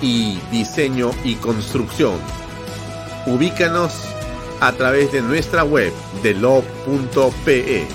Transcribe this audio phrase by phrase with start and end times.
[0.00, 2.18] y diseño y construcción.
[3.26, 4.14] Ubícanos
[4.60, 7.86] a través de nuestra web de lo.pe.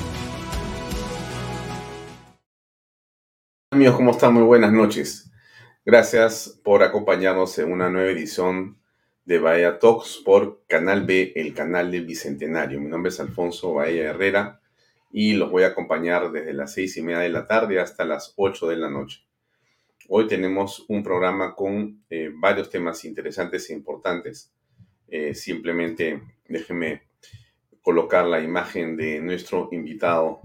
[3.71, 4.33] Amigos, ¿cómo están?
[4.33, 5.31] Muy buenas noches.
[5.85, 8.79] Gracias por acompañarnos en una nueva edición
[9.25, 12.79] de Bahía Talks por Canal B, el canal del Bicentenario.
[12.79, 14.59] Mi nombre es Alfonso Bahía Herrera
[15.11, 18.33] y los voy a acompañar desde las seis y media de la tarde hasta las
[18.37, 19.28] ocho de la noche.
[20.11, 24.51] Hoy tenemos un programa con eh, varios temas interesantes e importantes.
[25.07, 27.03] Eh, simplemente déjenme
[27.83, 30.41] colocar la imagen de nuestro invitado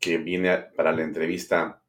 [0.00, 1.84] que viene para la entrevista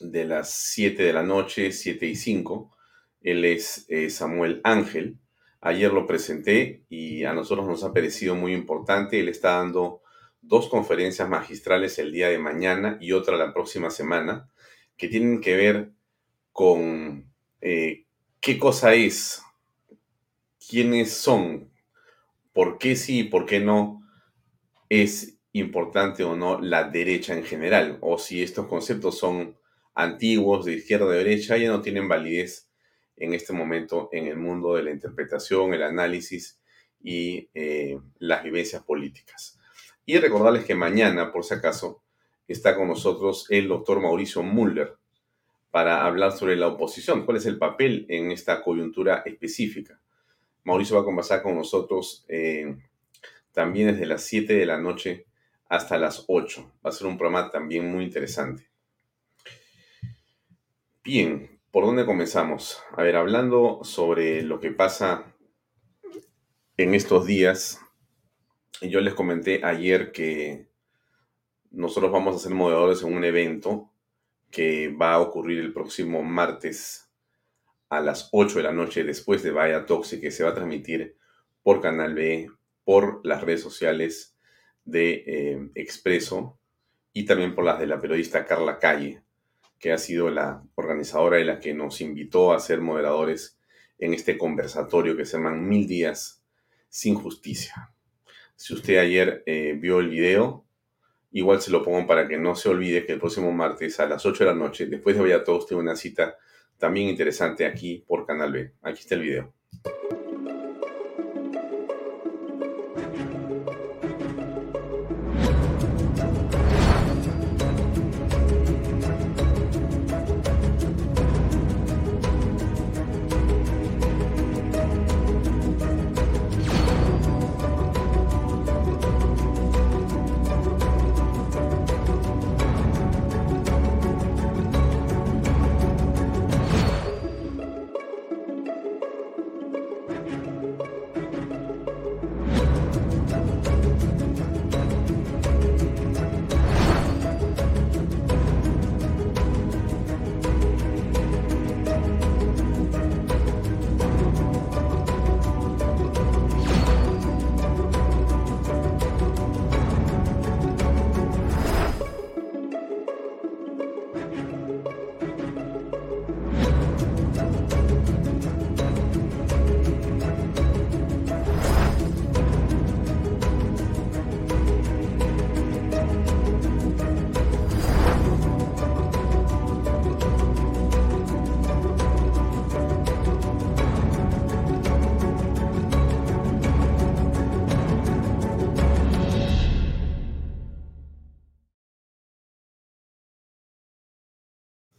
[0.00, 2.76] de las 7 de la noche, 7 y 5.
[3.20, 5.16] Él es eh, Samuel Ángel.
[5.60, 9.20] Ayer lo presenté y a nosotros nos ha parecido muy importante.
[9.20, 10.02] Él está dando
[10.42, 14.48] dos conferencias magistrales el día de mañana y otra la próxima semana
[14.98, 15.92] que tienen que ver
[16.52, 18.04] con eh,
[18.40, 19.40] qué cosa es,
[20.68, 21.70] quiénes son,
[22.52, 24.02] por qué sí y por qué no
[24.88, 29.56] es importante o no la derecha en general, o si estos conceptos son
[29.94, 32.68] antiguos de izquierda de derecha, ya no tienen validez
[33.16, 36.60] en este momento en el mundo de la interpretación, el análisis
[37.00, 39.58] y eh, las vivencias políticas.
[40.04, 42.02] Y recordarles que mañana, por si acaso,
[42.52, 44.96] está con nosotros el doctor Mauricio Muller,
[45.70, 50.00] para hablar sobre la oposición, cuál es el papel en esta coyuntura específica.
[50.64, 52.76] Mauricio va a conversar con nosotros eh,
[53.52, 55.26] también desde las 7 de la noche
[55.68, 56.72] hasta las 8.
[56.84, 58.68] Va a ser un programa también muy interesante.
[61.04, 62.82] Bien, ¿por dónde comenzamos?
[62.96, 65.34] A ver, hablando sobre lo que pasa
[66.76, 67.80] en estos días,
[68.80, 70.67] yo les comenté ayer que
[71.70, 73.90] nosotros vamos a ser moderadores en un evento
[74.50, 77.10] que va a ocurrir el próximo martes
[77.88, 81.16] a las 8 de la noche después de Vaya Toxic, que se va a transmitir
[81.62, 82.50] por Canal B,
[82.84, 84.36] por las redes sociales
[84.84, 86.58] de eh, Expreso
[87.12, 89.22] y también por las de la periodista Carla Calle,
[89.78, 93.58] que ha sido la organizadora y la que nos invitó a ser moderadores
[93.98, 96.42] en este conversatorio que se llaman Mil Días
[96.88, 97.92] sin Justicia.
[98.56, 100.64] Si usted ayer eh, vio el video,
[101.30, 104.24] Igual se lo pongo para que no se olvide que el próximo martes a las
[104.24, 106.36] 8 de la noche, después de Vaya Todos, tengo una cita
[106.78, 108.72] también interesante aquí por Canal B.
[108.82, 109.52] Aquí está el video.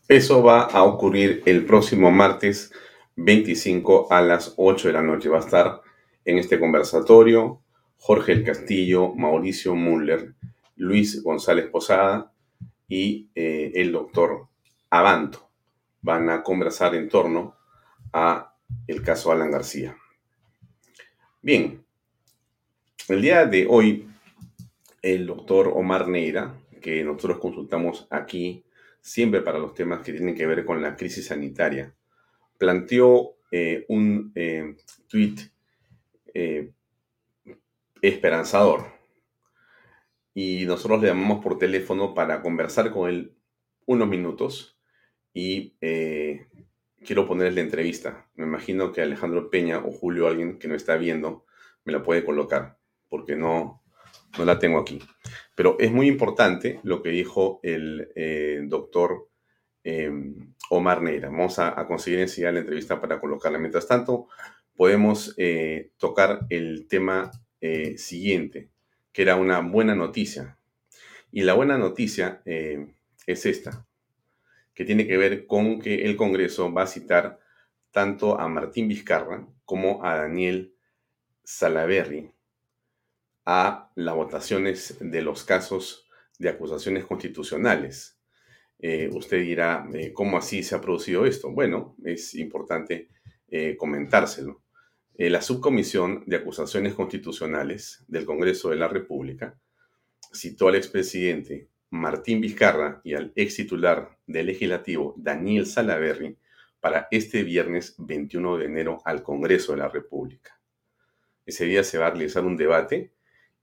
[0.09, 2.73] Eso va a ocurrir el próximo martes
[3.15, 5.29] 25 a las 8 de la noche.
[5.29, 5.81] Va a estar
[6.25, 7.61] en este conversatorio
[7.97, 10.33] Jorge El Castillo, Mauricio Müller,
[10.77, 12.33] Luis González Posada
[12.88, 14.47] y eh, el doctor
[14.89, 15.47] Abanto.
[16.01, 17.56] Van a conversar en torno
[18.11, 18.56] a
[18.88, 19.95] el caso Alan García.
[21.39, 21.85] Bien,
[23.09, 24.09] el día de hoy,
[25.03, 28.63] el doctor Omar Neira, que nosotros consultamos aquí
[29.01, 31.96] siempre para los temas que tienen que ver con la crisis sanitaria,
[32.57, 34.75] planteó eh, un eh,
[35.07, 35.40] tuit
[36.34, 36.72] eh,
[38.01, 38.86] esperanzador.
[40.34, 43.36] Y nosotros le llamamos por teléfono para conversar con él
[43.86, 44.78] unos minutos
[45.34, 48.30] y quiero ponerle la entrevista.
[48.36, 51.45] Me imagino que Alejandro Peña o Julio, alguien que no está viendo,
[51.84, 52.78] me la puede colocar,
[53.10, 53.84] porque no,
[54.38, 55.00] no la tengo aquí.
[55.59, 59.27] Pero es muy importante lo que dijo el eh, doctor
[59.83, 61.27] em, Omar Neira.
[61.27, 63.59] Vamos a, conseguir enseguida la entrevista para colocarla.
[63.59, 64.29] Mientras tanto,
[64.73, 67.29] podemos eh, tocar el tema
[67.59, 68.69] eh, siguiente,
[69.11, 70.57] que era una buena noticia.
[71.29, 73.85] Y la buena noticia es esta,
[74.73, 77.38] que tiene que ver con que el Congreso va a citar
[77.91, 80.73] tanto a Martín Vizcarra como a Daniel
[81.44, 82.31] Salaverry
[83.45, 86.07] a las votaciones de los casos
[86.38, 88.19] de acusaciones constitucionales.
[88.80, 91.51] Eh, usted dirá, eh, ¿cómo así se ha producido esto?
[91.51, 93.09] Bueno, es importante
[93.50, 94.63] eh, comentárselo.
[95.18, 99.59] la subcomisión de acusaciones constitucionales del Congreso de la República
[100.33, 106.37] citó al expresidente Martín Vizcarra y al ex titular del legislativo Daniel Salaverry
[106.80, 110.59] para este viernes 21 de enero al Congreso de la República.
[111.45, 113.11] Ese día se va a realizar un debate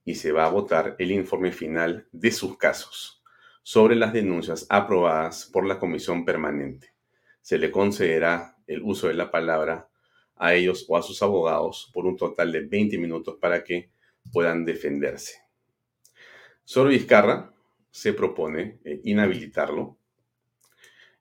[0.06, 3.22] y se va a votar el informe final de sus casos
[3.62, 6.94] sobre las denuncias aprobadas por la Comisión Permanente.
[7.42, 9.90] Se le concederá el uso de la palabra
[10.36, 13.90] a ellos o a sus abogados por un total de 20 minutos para que
[14.32, 15.40] puedan defenderse.
[16.62, 17.52] Sobre Vizcarra
[17.90, 19.98] se propone eh, inhabilitarlo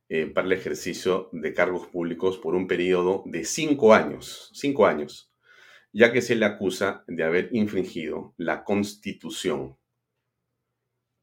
[0.10, 5.32] eh, para el ejercicio de cargos públicos por un periodo de cinco años, cinco años,
[5.98, 9.78] ya que se le acusa de haber infringido la constitución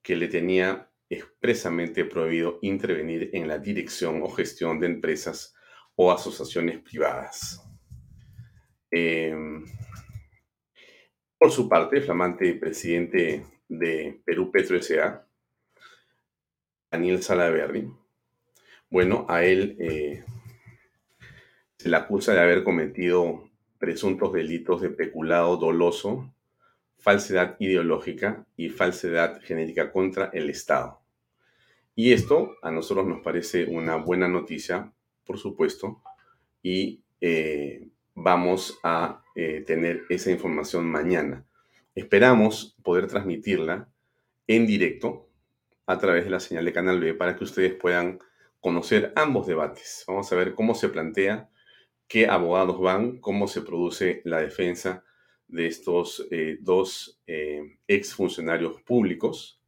[0.03, 5.55] que le tenía expresamente prohibido intervenir en la dirección o gestión de empresas
[5.95, 7.63] o asociaciones privadas.
[8.91, 9.63] Em,
[11.37, 15.29] por su parte, el flamante presidente de Perú Petro S.A.,
[16.91, 17.93] Daniel Salaverry,
[18.89, 20.25] bueno, a él eh,
[21.77, 23.52] se le acusa de haber cometido
[23.83, 26.33] presuntos delitos de peculado doloso,
[26.99, 31.01] falsedad ideológica y falsedad genética contra el Estado.
[31.97, 34.93] Y esto a nosotros nos parece una buena noticia,
[35.27, 36.01] por supuesto,
[36.63, 41.45] y eh, vamos a eh, tener esa información mañana.
[41.97, 43.89] Esperamos poder transmitirla
[44.47, 45.29] en directo
[45.87, 48.21] a través de la señal de Canal B para que ustedes puedan
[48.61, 50.05] conocer ambos debates.
[50.07, 51.49] Vamos a ver cómo se plantea
[52.13, 55.03] qué abogados van, cómo se produce la defensa
[55.49, 59.59] de estos eh, dos eh, exfuncionarios públicos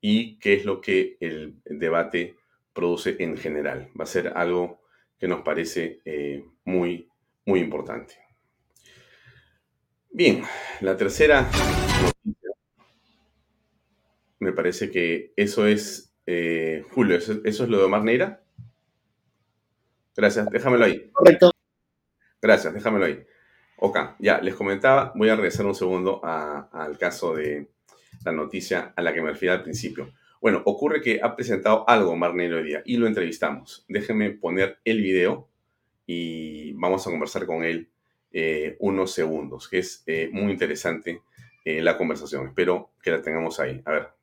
[0.00, 2.34] y qué es lo que el debate
[2.72, 3.90] produce en general.
[3.98, 4.80] Va a ser algo
[5.20, 7.08] que nos parece eh, muy,
[7.44, 8.14] muy importante.
[10.10, 10.42] Bien,
[10.80, 11.48] la tercera
[14.40, 16.12] me parece que eso es,
[16.90, 18.42] Julio, ¿eso, ¿eso, es lo de Omar Neira?
[20.16, 21.08] Gracias, déjamelo ahí.
[21.12, 21.52] Correcto.
[22.40, 23.24] Gracias, déjamelo ahí.
[23.76, 27.68] Ok, ya, les comentaba, voy a regresar un segundo al caso de
[28.24, 30.12] la noticia a la que me refiero al principio.
[30.40, 33.84] Bueno, ocurre que ha presentado algo Marnero hoy día y lo entrevistamos.
[33.88, 35.48] Déjenme poner el video
[36.06, 37.90] y vamos a conversar con él
[38.32, 41.22] eh, unos segundos, que es eh, muy interesante
[41.64, 42.46] eh, la conversación.
[42.46, 43.82] Espero que la tengamos ahí.
[43.84, 44.17] A ver.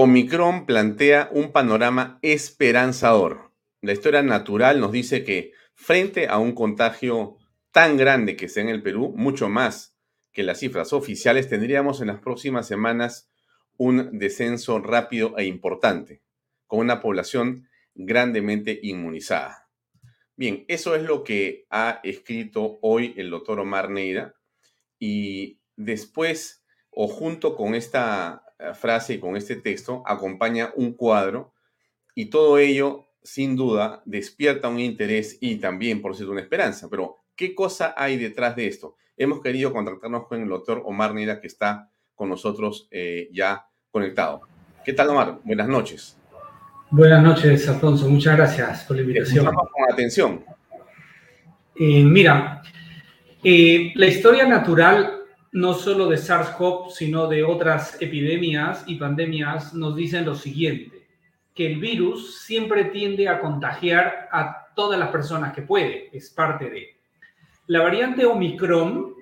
[0.00, 3.50] Omicron plantea un panorama esperanzador.
[3.80, 7.36] La historia natural nos dice que frente a un contagio
[7.72, 9.98] tan grande que sea en el Perú, mucho más
[10.30, 13.28] que las cifras oficiales, tendríamos en las próximas semanas
[13.76, 16.22] un descenso rápido e importante,
[16.68, 19.68] con una población grandemente inmunizada.
[20.36, 24.36] Bien, eso es lo que ha escrito hoy el doctor Omar Neira
[25.00, 31.52] y después o junto con esta frase y con este texto acompaña un cuadro
[32.14, 36.88] y todo ello sin duda, despierta un interés y también, por cierto, una esperanza.
[36.88, 38.96] Pero, ¿qué cosa hay detrás de esto?
[39.16, 44.40] Hemos querido contactarnos con el doctor Omar Nira, que está con nosotros eh, ya conectado.
[44.84, 45.40] ¿Qué tal, Omar?
[45.44, 46.16] Buenas noches.
[46.90, 48.08] Buenas noches, Alfonso.
[48.08, 49.44] Muchas gracias por la invitación.
[49.44, 50.44] con atención.
[51.74, 52.62] Eh, mira,
[53.44, 55.17] eh, la historia natural,
[55.58, 61.08] no solo de SARS-CoV, sino de otras epidemias y pandemias, nos dicen lo siguiente,
[61.52, 66.70] que el virus siempre tiende a contagiar a todas las personas que puede, es parte
[66.70, 66.96] de.
[67.66, 69.14] La variante Omicron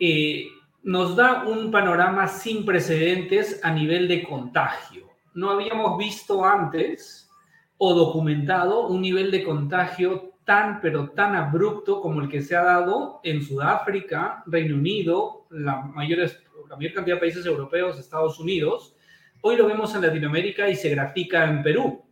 [0.00, 0.48] eh,
[0.82, 5.10] nos da un panorama sin precedentes a nivel de contagio.
[5.32, 7.30] No habíamos visto antes
[7.78, 12.62] o documentado un nivel de contagio tan, pero tan abrupto como el que se ha
[12.62, 18.96] dado en Sudáfrica, Reino Unido, la, mayores, la mayor cantidad de países europeos, Estados Unidos.
[19.40, 22.04] Hoy lo vemos en Latinoamérica y se grafica en Perú.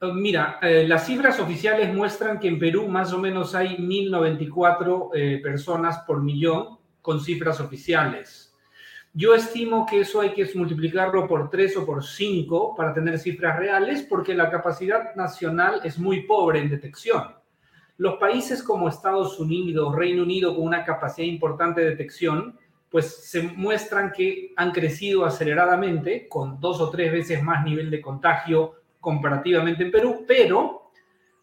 [0.00, 5.10] Eh, mira, eh, las cifras oficiales muestran que en Perú más o menos hay 1.094
[5.14, 8.41] eh, personas por millón con cifras oficiales.
[9.14, 13.58] Yo estimo que eso hay que multiplicarlo por 3 o por 5 para tener cifras
[13.58, 17.34] reales porque la capacidad nacional es muy pobre en detección.
[17.98, 23.42] Los países como Estados Unidos, Reino Unido, con una capacidad importante de detección, pues se
[23.42, 29.82] muestran que han crecido aceleradamente, con dos o tres veces más nivel de contagio comparativamente
[29.82, 30.90] en Perú, pero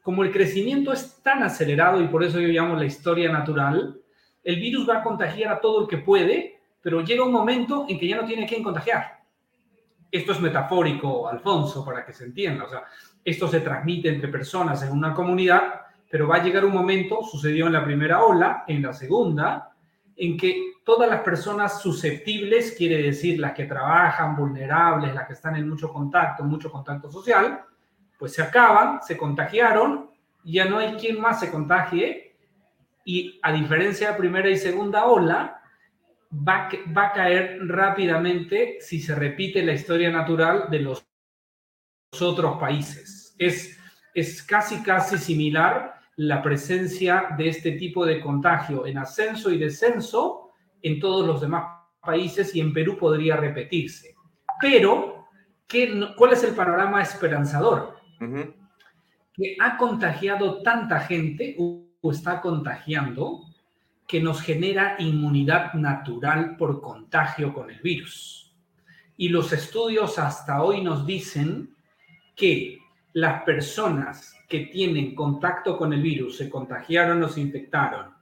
[0.02, 4.00] como el crecimiento es tan acelerado y por eso yo llamo la historia natural,
[4.44, 8.00] el virus va a contagiar a todo el que puede, pero llega un momento en
[8.00, 9.20] que ya no tiene quien contagiar.
[10.12, 12.64] Esto es metafórico, Alfonso, para que se entienda.
[12.66, 12.84] O sea,
[13.24, 17.68] esto se transmite entre personas en una comunidad, pero va a llegar un momento, sucedió
[17.68, 19.72] en la primera ola, en la segunda,
[20.16, 25.56] en que todas las personas susceptibles, quiere decir las que trabajan, vulnerables, las que están
[25.56, 27.62] en mucho contacto, mucho contacto social,
[28.18, 30.10] pues se acaban, se contagiaron,
[30.44, 32.36] ya no hay quien más se contagie
[33.06, 35.59] y a diferencia de primera y segunda ola,
[36.32, 41.06] va, va a caer rápidamente si se repite la historia natural de los
[42.22, 43.36] otros países.
[43.38, 43.78] Es,
[44.14, 50.52] es casi, casi similar la presencia de este tipo de contagio en ascenso y descenso
[50.82, 54.16] en todos los demás países y en Perú podría repetirse.
[54.62, 55.28] Pero,
[55.68, 57.98] ¿qué, ¿cuál es el panorama esperanzador?
[59.34, 61.56] Que ha contagiado tanta gente,
[62.04, 63.44] está contagiando
[64.10, 68.52] que nos genera inmunidad natural por contagio con el virus.
[69.16, 71.76] Y los estudios hasta hoy nos dicen
[72.36, 72.80] que
[73.14, 78.16] las personas que tienen contacto con el virus, se contagiaron o se infectaron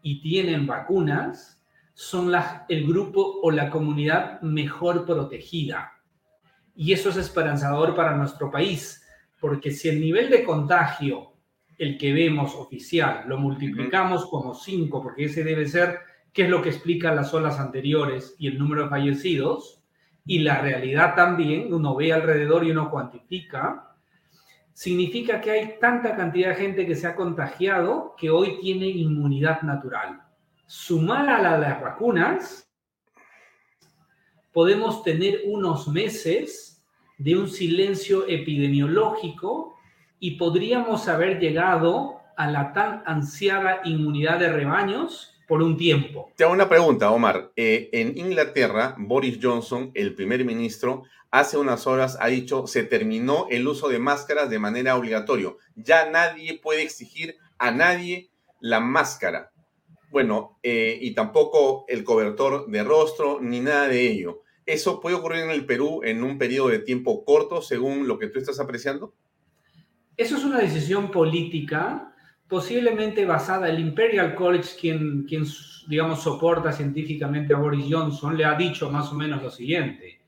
[0.00, 2.32] y tienen vacunas, son
[2.70, 5.92] el grupo o la comunidad mejor protegida.
[6.74, 9.06] Y eso es esperanzador para nuestro país,
[9.38, 11.33] porque si el nivel de contagio
[11.78, 15.98] el que vemos oficial, lo multiplicamos como 5, porque ese debe ser
[16.32, 19.80] qué es lo que explican las olas anteriores y el número de fallecidos,
[20.26, 23.94] y la realidad también, uno ve alrededor y uno cuantifica,
[24.72, 29.62] significa que hay tanta cantidad de gente que se ha contagiado que hoy tiene inmunidad
[29.62, 30.22] natural.
[30.66, 32.70] Sumada a la de las vacunas,
[34.52, 36.82] podemos tener unos meses
[37.18, 39.73] de un silencio epidemiológico
[40.24, 46.32] y podríamos haber llegado a la tan ansiada inmunidad de rebaños por un tiempo.
[46.34, 47.52] Te hago una pregunta, Omar.
[47.56, 53.48] Eh, en Inglaterra, Boris Johnson, el primer ministro, hace unas horas ha dicho se terminó
[53.50, 55.50] el uso de máscaras de manera obligatoria.
[55.76, 59.52] Ya nadie puede exigir a nadie la máscara.
[60.10, 64.40] Bueno, eh, y tampoco el cobertor de rostro ni nada de ello.
[64.64, 68.28] ¿Eso puede ocurrir en el Perú en un periodo de tiempo corto, según lo que
[68.28, 69.12] tú estás apreciando?
[70.16, 72.14] Eso es una decisión política,
[72.46, 73.68] posiblemente basada.
[73.68, 75.44] El Imperial College, quien, quien,
[75.88, 80.20] digamos, soporta científicamente a Boris Johnson, le ha dicho más o menos lo siguiente.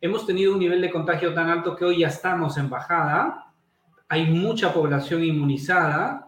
[0.00, 3.52] Hemos tenido un nivel de contagio tan alto que hoy ya estamos en bajada.
[4.08, 6.26] Hay mucha población inmunizada,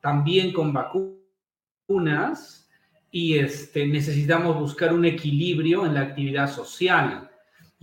[0.00, 2.70] también con vacunas,
[3.10, 7.30] y este, necesitamos buscar un equilibrio en la actividad social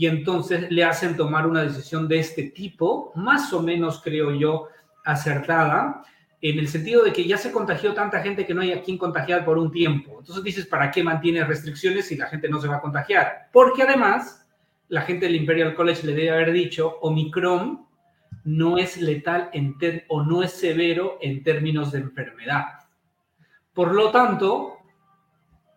[0.01, 4.67] y entonces le hacen tomar una decisión de este tipo, más o menos creo yo
[5.05, 6.01] acertada,
[6.41, 8.97] en el sentido de que ya se contagió tanta gente que no hay a quien
[8.97, 10.15] contagiar por un tiempo.
[10.17, 13.49] Entonces dices, ¿para qué mantiene restricciones si la gente no se va a contagiar?
[13.53, 14.43] Porque además,
[14.87, 17.85] la gente del Imperial College le debe haber dicho, Omicron
[18.43, 19.77] no es letal en
[20.07, 22.65] o no es severo en términos de enfermedad.
[23.71, 24.77] Por lo tanto,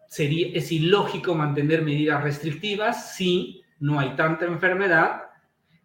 [0.09, 5.25] sería, es ilógico mantener medidas restrictivas si no hay tanta enfermedad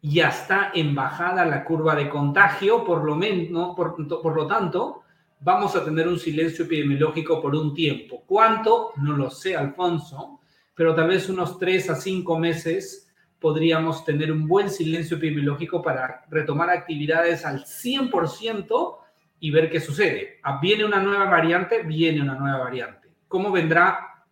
[0.02, 5.04] ya está en bajada la curva de contagio, por lo, menos, por, por lo tanto,
[5.42, 8.24] vamos a tener un silencio epidemiológico por un tiempo.
[8.26, 8.94] ¿Cuánto?
[8.96, 10.40] No lo sé, Alfonso,
[10.74, 16.24] pero tal vez unos tres a cinco meses podríamos tener un buen silencio epidemiológico para
[16.30, 18.98] retomar actividades al 100%
[19.42, 20.40] y ver qué sucede.
[20.44, 21.84] Ah, ¿Viene una nueva variante?
[21.84, 23.10] Viene una nueva variante.
[23.28, 24.24] ¿Cómo vendrá?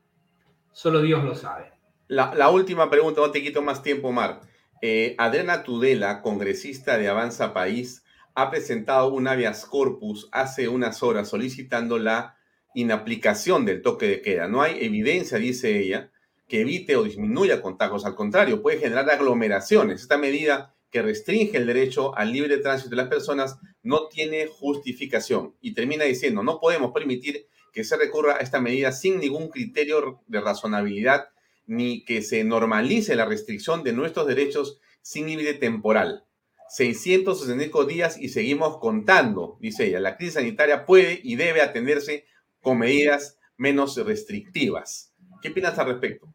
[0.72, 1.77] Solo Dios lo sabe.
[2.10, 4.40] La, última pregunta, no te quito más tiempo, Mar.
[4.82, 11.28] Eh, Adriana Tudela, congresista de Avanza País, ha presentado un habeas corpus hace unas horas
[11.28, 12.38] solicitando la
[12.74, 14.48] inaplicación del toque de queda.
[14.48, 16.10] No hay evidencia, dice ella,
[16.48, 18.06] que evite o disminuya contagios.
[18.06, 20.02] Al contrario, puede generar aglomeraciones.
[20.02, 25.56] Esta medida que restringe el derecho al libre tránsito de las personas no tiene justificación.
[25.60, 30.22] Y termina diciendo, no podemos permitir que se recurra a esta medida sin ningún criterio
[30.28, 31.28] de razonabilidad
[31.68, 36.24] ni que se normalice la restricción de nuestros derechos sin límite temporal.
[36.70, 40.00] 665 días y seguimos contando, dice ella.
[40.00, 42.26] La crisis sanitaria puede y debe atenderse
[42.62, 45.14] con medidas menos restrictivas.
[45.42, 46.34] ¿Qué opinas al respecto?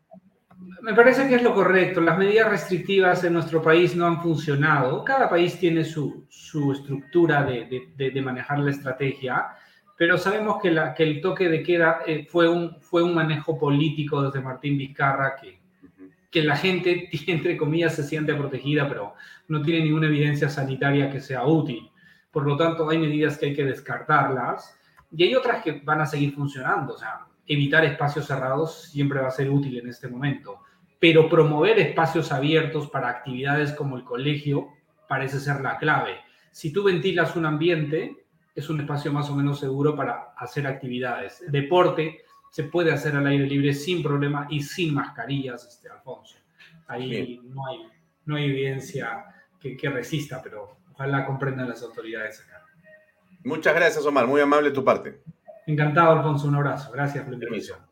[0.83, 2.01] Me parece que es lo correcto.
[2.01, 5.05] Las medidas restrictivas en nuestro país no han funcionado.
[5.05, 6.27] Cada país tiene su,
[6.73, 9.49] estructura de, manejar la estrategia,
[10.03, 13.57] pero sabemos que, la, que el toque de queda eh, fue, un, fue un manejo
[13.57, 15.61] político desde Martín Vizcarra que,
[16.29, 19.15] que la gente, entre comillas, se siente protegida, pero
[19.47, 21.89] no tiene ninguna evidencia sanitaria que sea útil.
[22.33, 24.77] Por lo tanto, hay medidas que hay que descartarlas
[25.13, 26.95] y hay otras que van a seguir funcionando.
[26.95, 30.63] O sea, evitar espacios cerrados siempre va a ser útil en este momento,
[30.99, 34.67] pero promover espacios abiertos para actividades como el colegio
[35.09, 36.17] parece ser la clave.
[36.51, 38.22] Si tú ventilas un ambiente,
[38.55, 41.43] es un espacio más o menos seguro para hacer actividades.
[41.49, 46.37] Deporte se puede hacer al aire libre sin problema y sin mascarillas, este, Alfonso.
[46.87, 47.89] Ahí no hay,
[48.27, 49.25] no hay evidencia
[49.59, 52.63] que, que, resista, pero ojalá comprendan las autoridades acá.
[53.45, 54.27] Muchas gracias, Omar.
[54.27, 55.23] Muy amable tu parte.
[55.67, 56.47] Encantado, Alfonso.
[56.47, 56.93] Un abrazo.
[56.93, 57.92] Gracias por la invitación.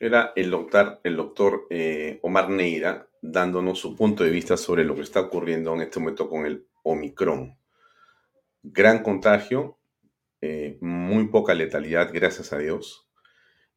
[0.00, 4.94] Era el doctor, el doctor eh, Omar Neira dándonos su punto de vista sobre lo
[4.94, 7.56] que está ocurriendo en este momento con el Omicron.
[8.62, 9.78] Gran contagio,
[10.40, 13.08] eh, muy poca letalidad, gracias a Dios.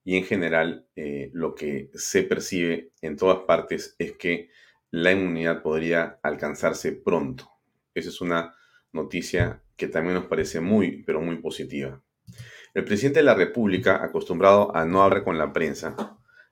[0.04, 4.50] Y en general, eh, lo que se percibe en todas partes es que
[4.90, 7.50] la inmunidad podría alcanzarse pronto.
[7.94, 8.56] Esa es una
[8.92, 12.02] noticia que también nos parece muy, pero muy positiva.
[12.78, 15.96] El presidente de la República, acostumbrado a no hablar con la prensa,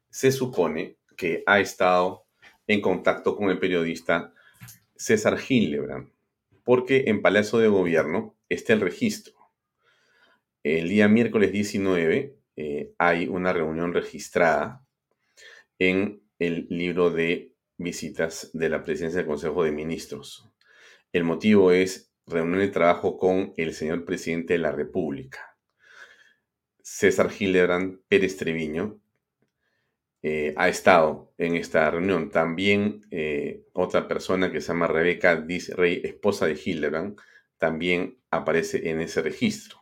[0.09, 2.25] se supone que ha estado
[2.65, 4.33] en contacto con el periodista
[4.95, 6.09] César Gillebrand,
[6.63, 9.35] porque en Palacio de Gobierno está el registro.
[10.63, 14.83] El día miércoles 19 eh, hay una reunión registrada
[15.77, 20.49] en el libro de visitas de la presidencia del Consejo de Ministros.
[21.11, 25.54] El motivo es reunión de trabajo con el señor presidente de la República.
[26.87, 28.99] César Gillebrand Pérez Treviño
[30.21, 32.29] eh, ha estado en esta reunión.
[32.29, 37.17] También eh, otra persona que se llama Rebeca Diz Rey, esposa de Gillebrand,
[37.57, 39.79] también aparece en ese registro.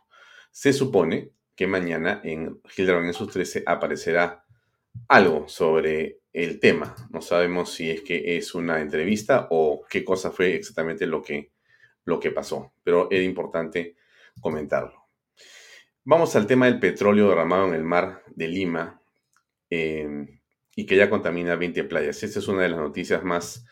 [0.50, 4.42] Se supone que mañana en Gillebrand en sus 13 aparecerá
[5.06, 6.94] algo sobre el tema.
[7.10, 11.52] No sabemos si es que es una entrevista o qué cosa fue exactamente lo que,
[12.06, 13.96] lo que pasó, pero era importante
[14.40, 15.03] comentarlo.
[16.06, 19.00] Vamos al tema del petróleo derramado en el mar de Lima
[19.70, 20.40] em,
[20.76, 22.22] y que ya contamina 20 playas.
[22.22, 23.64] Esta es una de las noticias más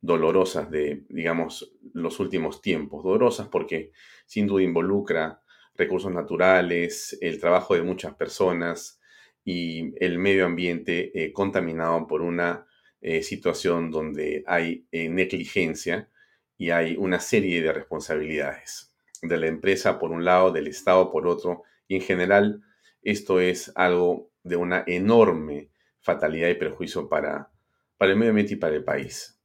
[0.00, 3.04] dolorosas de, digamos, los últimos tiempos.
[3.04, 3.92] Dolorosas porque
[4.26, 5.42] sin duda involucra
[5.76, 9.00] recursos naturales, el trabajo de muchas personas,
[9.46, 12.66] y el medio ambiente eh, contaminado por una
[13.00, 16.10] eh, situación donde hay eh, negligencia
[16.58, 21.28] y hay una serie de responsabilidades de la empresa por un lado, del Estado por
[21.28, 22.62] otro, y en general
[23.02, 25.70] esto es algo de una enorme
[26.00, 27.50] fatalidad y perjuicio para,
[27.96, 29.40] para el medio ambiente y para el país.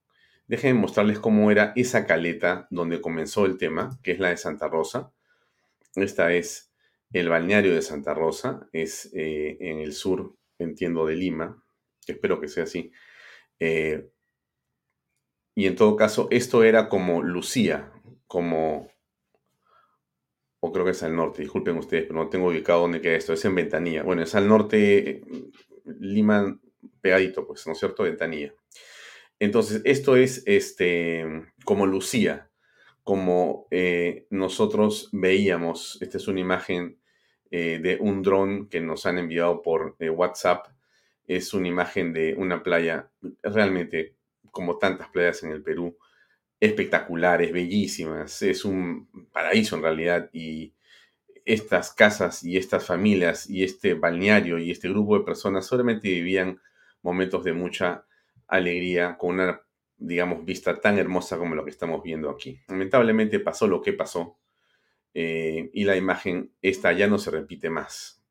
[0.48, 4.68] Déjenme mostrarles cómo era esa caleta donde comenzó el tema, que es la de Santa
[4.68, 5.14] Rosa.
[5.96, 6.72] Esta es
[7.14, 11.62] el balneario de Santa Rosa es eh, en el sur, entiendo, de Lima.
[12.08, 12.92] Espero que sea así.
[13.60, 14.10] Eh,
[15.56, 17.92] y en todo caso, esto era como Lucía,
[18.28, 18.91] como...
[20.62, 23.34] O creo que es al norte, disculpen ustedes, pero no tengo ubicado dónde queda esto.
[23.34, 24.04] Es en Ventanilla.
[24.04, 25.22] Bueno, es al norte,
[25.86, 26.58] Lima
[27.02, 28.04] pegadito, pues, ¿no es cierto?
[28.04, 28.54] Ventanilla.
[29.40, 31.26] Entonces, esto es este,
[31.66, 32.52] como Lucía,
[33.04, 37.00] como eh, nosotros veíamos, esta es una imagen
[37.50, 40.68] eh, de un dron que nos han enviado por eh, WhatsApp.
[41.28, 43.10] Es una imagen de una playa
[43.42, 44.16] realmente,
[44.52, 45.98] como tantas playas en el Perú,
[46.62, 48.42] espectaculares, bellísimas.
[48.44, 50.74] Es un paraíso en realidad y
[51.44, 56.62] estas casas y estas familias y este balneario y este grupo de personas solamente vivían
[57.02, 58.06] momentos de mucha
[58.48, 59.60] alegría con una,
[59.98, 62.60] digamos, vista tan hermosa como lo que estamos viendo aquí.
[62.68, 64.38] Lamentablemente pasó lo que pasó
[65.16, 68.24] eh, y la imagen esta ya no se repite más.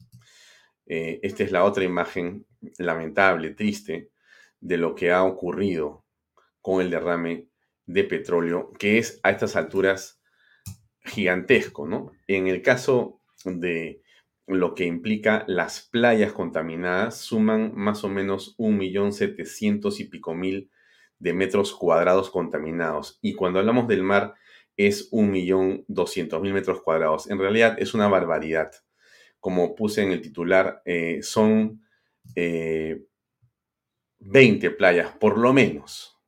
[0.87, 2.47] Eh, esta es la otra imagen
[2.79, 4.12] lamentable, triste,
[4.61, 6.05] de lo que ha ocurrido
[6.61, 7.50] con el derrame
[7.92, 10.20] de petróleo, que es a estas alturas
[11.03, 12.12] gigantesco, ¿no?
[12.26, 14.03] En el caso de
[14.46, 20.35] lo que implica las playas contaminadas, suman más o menos un millón setecientos y pico
[20.35, 20.70] mil
[21.18, 23.18] de metros cuadrados contaminados.
[23.22, 24.35] Y cuando hablamos del mar,
[24.76, 27.29] es un millón doscientos mil metros cuadrados.
[27.31, 28.70] En realidad es una barbaridad.
[29.38, 31.83] Como puse en el titular, eh, son
[32.35, 33.07] 20
[34.66, 36.20] eh, playas, por lo menos.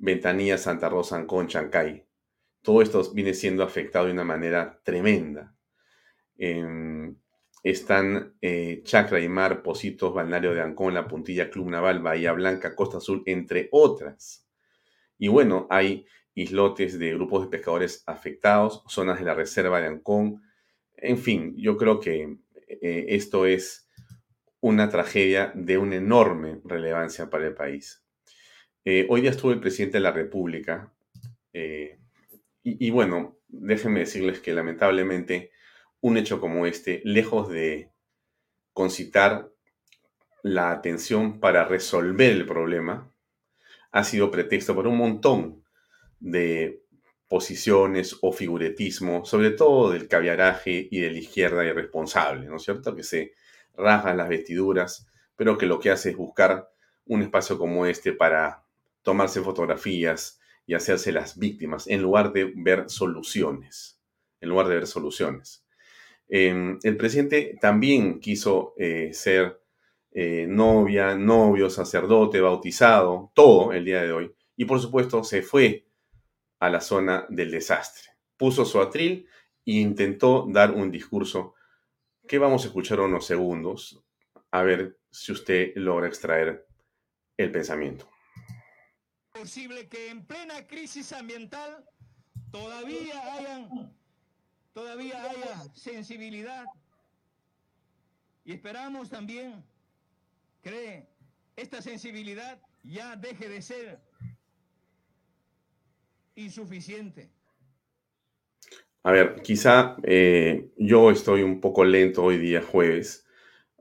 [0.00, 2.06] Ventanilla, Santa Rosa, Ancón, Chancay.
[2.62, 5.54] Todo esto viene siendo afectado de una manera tremenda.
[6.36, 7.16] Em,
[7.62, 12.74] están eh, Chacra y Mar, Positos, Balneario de Ancón, La Puntilla, Club Naval, Bahía Blanca,
[12.74, 14.48] Costa Azul, entre otras.
[15.18, 20.42] Y bueno, hay islotes de grupos de pescadores afectados, zonas de la reserva de Ancón.
[20.96, 23.90] En fin, yo creo que eh, esto es
[24.60, 28.02] una tragedia de una enorme relevancia para el país.
[28.84, 30.92] Eh, hoy día estuvo el presidente de la República
[31.52, 31.90] y,
[32.62, 35.50] y bueno, déjenme decirles que lamentablemente
[36.00, 37.90] un hecho como este, lejos de
[38.72, 39.50] concitar
[40.42, 43.12] la atención para resolver el problema,
[43.90, 45.64] ha sido pretexto por un montón
[46.18, 46.82] de
[47.28, 52.94] posiciones o figuretismo, sobre todo del caviaraje y de la izquierda irresponsable, ¿no es cierto?
[52.94, 53.34] Que se
[53.76, 56.70] rasgan las vestiduras, pero que lo que hace es buscar
[57.06, 58.64] un espacio como este para
[59.02, 64.00] tomarse fotografías y hacerse las víctimas, en lugar de ver soluciones,
[64.40, 65.64] en lugar de ver soluciones.
[66.28, 69.60] Em, el presidente también quiso eh, ser
[70.12, 74.34] eh, novia, novio, sacerdote, bautizado, todo el día de hoy.
[74.56, 75.86] Y por supuesto se fue
[76.60, 78.10] a la zona del desastre.
[78.36, 79.26] Puso su atril
[79.66, 81.54] e intentó dar un discurso
[82.26, 84.04] que vamos a escuchar unos segundos,
[84.50, 86.66] a ver si usted logra extraer
[87.36, 88.09] el pensamiento.
[89.40, 91.82] Posible que en plena crisis ambiental
[92.50, 93.90] todavía hayan
[94.74, 96.66] todavía haya sensibilidad.
[98.44, 99.64] Y esperamos también
[100.62, 101.06] que
[101.56, 103.98] esta sensibilidad ya deje de ser
[106.34, 107.30] insuficiente.
[109.02, 113.26] A ver, quizá eh, yo estoy un poco lento hoy día jueves,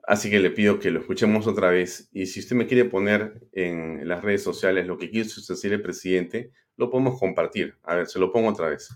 [0.10, 3.48] así que le pido que lo escuchemos otra vez y si usted me quiere poner
[3.52, 7.78] en las redes sociales lo que quiso decir el presidente, lo podemos compartir.
[7.84, 8.90] A ver, se lo pongo otra vez.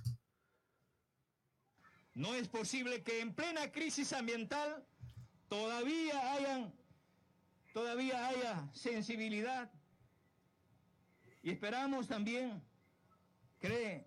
[2.16, 4.84] No es posible que en plena crisis ambiental
[5.50, 6.74] todavía hayan
[7.74, 9.72] todavía haya sensibilidad.
[11.44, 12.60] Y esperamos también
[13.60, 14.04] que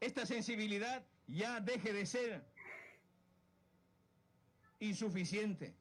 [0.00, 2.44] esta sensibilidad ya deje de ser
[4.80, 5.76] insuficiente.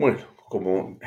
[0.00, 0.16] Bueno,
[0.48, 0.98] como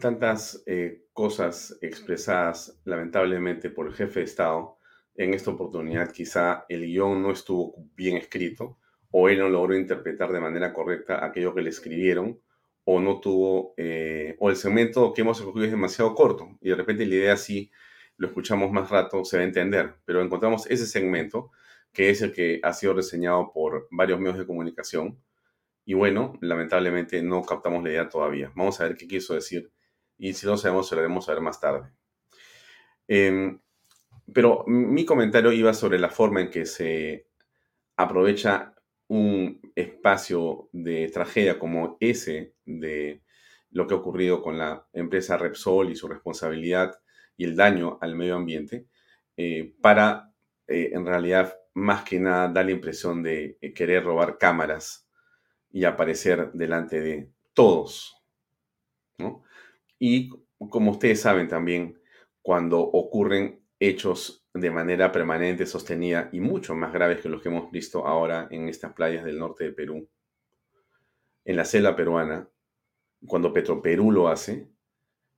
[0.00, 4.78] tantas eh, cosas expresadas lamentablemente por el jefe de Estado,
[5.14, 8.80] en esta oportunidad quizá el guion no estuvo bien escrito
[9.12, 12.40] o él no logró interpretar de manera correcta aquello que le escribieron
[12.82, 16.74] o no tuvo, eh, o el segmento que hemos escogido es demasiado corto y de
[16.74, 17.70] repente la idea si
[18.16, 21.52] lo escuchamos más rato se va a entender, pero encontramos ese segmento
[21.92, 25.16] que es el que ha sido reseñado por varios medios de comunicación
[25.84, 28.52] y bueno, lamentablemente no captamos la idea todavía.
[28.54, 29.72] Vamos a ver qué quiso decir
[30.18, 31.90] y si no sabemos se lo haremos saber más tarde.
[33.08, 33.58] Eh,
[34.32, 37.26] pero mi comentario iba sobre la forma en que se
[37.96, 38.74] aprovecha
[39.08, 43.22] un espacio de tragedia como ese de
[43.70, 47.00] lo que ha ocurrido con la empresa Repsol y su responsabilidad
[47.36, 48.86] y el daño al medio ambiente
[49.36, 50.32] eh, para,
[50.66, 55.01] eh, en realidad, más que nada, dar la impresión de querer robar cámaras
[55.72, 58.16] y aparecer delante de todos.
[59.98, 60.30] Y
[60.70, 61.98] como ustedes saben también,
[62.42, 67.70] cuando ocurren hechos de manera permanente, sostenida y mucho más graves que los que hemos
[67.70, 70.08] visto ahora en estas playas del norte de Perú.
[71.44, 72.48] En la selva peruana,
[73.26, 74.68] cuando Petroperú lo hace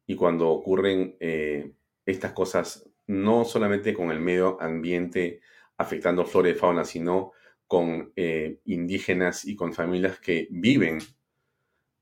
[0.06, 1.72] y cuando ocurren eh,
[2.04, 5.40] estas cosas no solamente con el medio ambiente
[5.76, 7.32] afectando flora y fauna, sino
[7.66, 10.98] con eh, indígenas y con familias que viven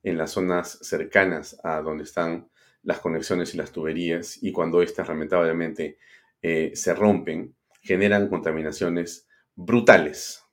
[0.02, 2.50] en las zonas cercanas a donde están
[2.82, 5.98] las conexiones y las tuberías y cuando éstas lamentablemente
[6.42, 10.44] eh, se rompen, generan contaminaciones brutales,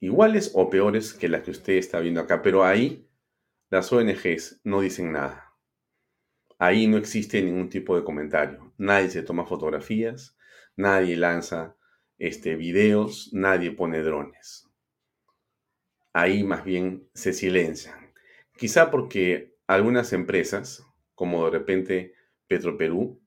[0.00, 3.06] iguales o peores que las que usted está viendo acá, pero ahí
[3.68, 5.54] las ONGs no dicen nada.
[6.58, 8.74] Ahí no existe ningún tipo de comentario.
[8.76, 10.36] Nadie se toma fotografías,
[10.76, 11.76] nadie lanza
[12.20, 14.68] este, videos, nadie pone drones.
[16.12, 18.12] Ahí más bien se silencian.
[18.56, 22.14] Quizá porque algunas empresas, como de repente
[22.46, 23.20] Petroperú,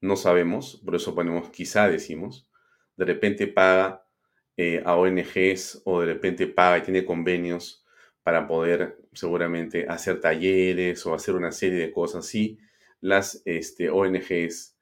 [0.00, 2.48] no sabemos, por eso ponemos quizá decimos,
[2.96, 4.06] de repente paga
[4.56, 7.84] eh, a ONGs o de repente paga y tiene convenios
[8.22, 12.58] para poder seguramente hacer talleres o hacer una serie de cosas así,
[13.00, 14.76] las este, ONGs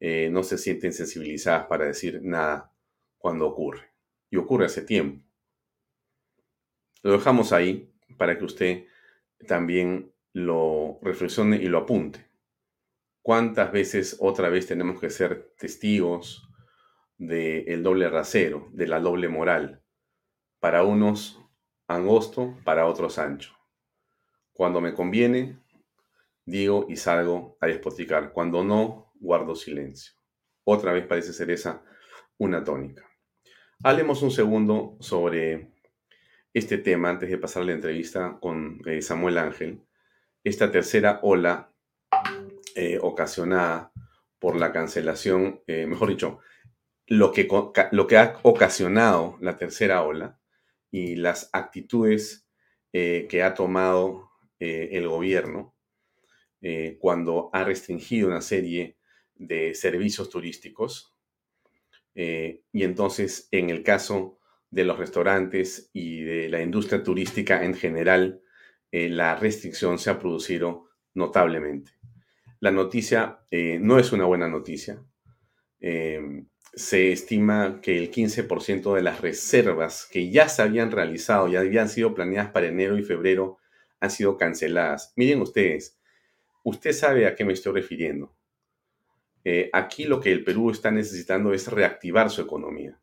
[0.00, 2.67] eh, no se sienten sensibilizadas para decir nada
[3.18, 3.90] cuando ocurre.
[4.30, 5.24] Y ocurre hace tiempo.
[7.02, 8.84] Lo dejamos ahí para que usted
[9.46, 12.28] también lo reflexione y lo apunte.
[13.22, 16.48] ¿Cuántas veces otra vez tenemos que ser testigos
[17.16, 19.82] del doble rasero, de la doble moral?
[20.60, 21.38] Para unos
[21.86, 23.54] angosto, para otros ancho.
[24.52, 25.58] Cuando me conviene,
[26.44, 28.32] digo y salgo a despoticar.
[28.32, 30.14] Cuando no, guardo silencio.
[30.64, 31.82] Otra vez parece ser esa
[32.38, 33.07] una tónica.
[33.84, 35.70] Hablemos un segundo sobre
[36.52, 39.80] este tema antes de pasar la entrevista con eh, Samuel Ángel.
[40.42, 41.72] Esta tercera ola
[42.74, 43.92] eh, ocasionada
[44.40, 46.40] por la cancelación, eh, mejor dicho,
[47.06, 47.46] lo que,
[47.92, 50.40] lo que ha ocasionado la tercera ola
[50.90, 52.48] y las actitudes
[52.90, 55.76] que ha tomado el gobierno
[56.98, 58.98] cuando ha restringido una serie
[59.36, 61.17] de servicios turísticos.
[62.14, 64.38] Y entonces, en el caso
[64.70, 68.42] de los restaurantes y de la industria turística en general,
[68.90, 71.98] la restricción se ha producido notablemente
[72.60, 75.02] la noticia eh, no es una buena noticia.
[76.74, 81.88] Se estima que el 15% de las reservas que ya se habían realizado, ya habían
[81.88, 83.58] sido planeadas para enero y febrero,
[84.00, 85.12] han sido canceladas.
[85.16, 85.98] Miren ustedes,
[86.64, 88.36] usted sabe a qué me estoy refiriendo.
[89.50, 93.00] Eh, aquí lo que el Perú está necesitando es reactivar su economía.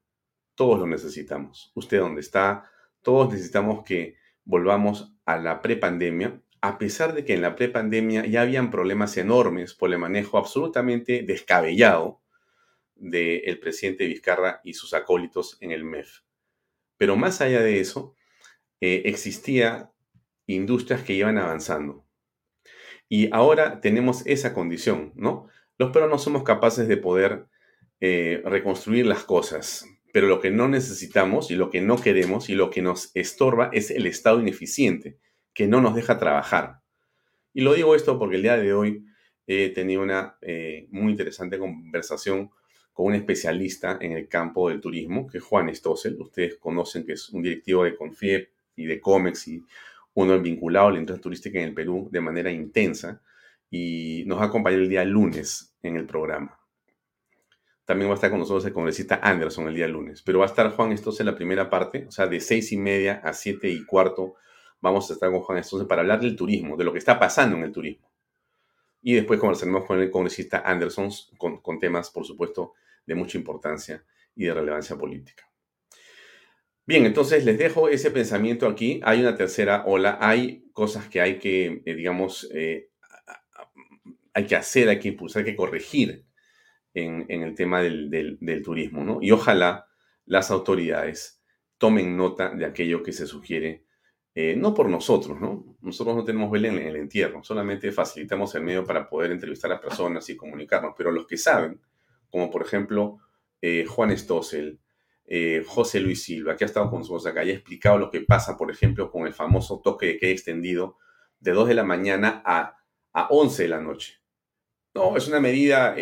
[0.53, 1.71] Todos lo necesitamos.
[1.73, 2.69] Usted donde está,
[3.01, 8.43] todos necesitamos que volvamos a la prepandemia a pesar de que en la prepandemia ya
[8.43, 12.21] habían problemas enormes por el manejo absolutamente descabellado
[12.93, 16.19] del presidente Vizcarra y sus acólitos en el MEF.
[16.97, 18.13] Pero más allá de eso,
[18.81, 19.91] eh, existía
[20.45, 22.05] industrias que iban avanzando.
[23.09, 25.49] Y ahora tenemos esa condición, ¿no?
[25.77, 27.47] Los peruanos somos capaces de poder
[27.99, 32.55] eh, reconstruir las cosas, pero lo que no necesitamos y lo que no queremos y
[32.55, 35.17] lo que nos estorba es el Estado ineficiente
[35.53, 36.81] que no nos deja trabajar.
[37.53, 39.05] Y lo digo esto porque el día de hoy
[39.47, 42.51] he tenido una eh, muy interesante conversación
[42.93, 46.19] con un especialista en el campo del turismo, que es Juan Stossel.
[46.19, 49.63] Ustedes conocen que es un directivo de Confiep y de Comex y
[50.13, 53.21] uno vinculado a la industria turística en el Perú de manera intensa
[53.69, 56.59] y nos va el día lunes en el programa.
[57.85, 60.49] También va a estar con nosotros el congresista Anderson el día lunes, pero va a
[60.49, 63.69] estar Juan Stossel en la primera parte, o sea, de seis y media a siete
[63.69, 64.35] y cuarto
[64.81, 67.57] vamos a estar con Juan entonces para hablar del turismo, de lo que está pasando
[67.57, 68.11] en el turismo.
[69.01, 72.73] Y después conversaremos con el congresista Anderson con, temas, por supuesto,
[73.05, 74.03] de mucha importancia
[74.35, 75.49] y de relevancia política.
[76.87, 78.99] Bien, entonces les dejo ese pensamiento aquí.
[79.03, 82.89] Hay una tercera ola, hay cosas que hay que, eh, digamos, eh,
[84.35, 86.25] hay que hacer, hay que impulsar, hay que corregir
[86.93, 89.19] en, el tema del, turismo, ¿no?
[89.21, 89.87] Y ojalá
[90.25, 91.41] las autoridades
[91.77, 93.85] tomen nota de aquello que se sugiere
[94.33, 95.77] eh, no por nosotros, ¿no?
[95.79, 99.79] Nosotros no tenemos vela en el entierro, solamente facilitamos el medio para poder entrevistar a
[99.79, 101.79] personas y comunicarnos, pero los que saben,
[102.29, 103.19] como por ejemplo
[103.61, 104.79] eh, Juan Stossel,
[105.25, 108.19] eh, José Luis Silva, que ha estado con nosotros acá y ha explicado lo que
[108.19, 110.97] pasa, por ejemplo, con el famoso toque de queda extendido
[111.39, 112.77] de 2 de la mañana a,
[113.13, 114.24] a 11 de la noche.
[114.95, 115.93] No, es una medida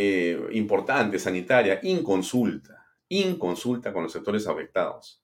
[0.52, 5.24] importante, sanitaria, inconsulta, inconsulta con los sectores afectados.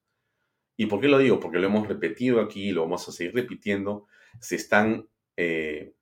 [0.76, 1.40] ¿Y por qué lo digo?
[1.40, 4.08] Porque lo hemos repetido aquí y lo vamos a seguir repitiendo.
[4.40, 5.94] Se están eh,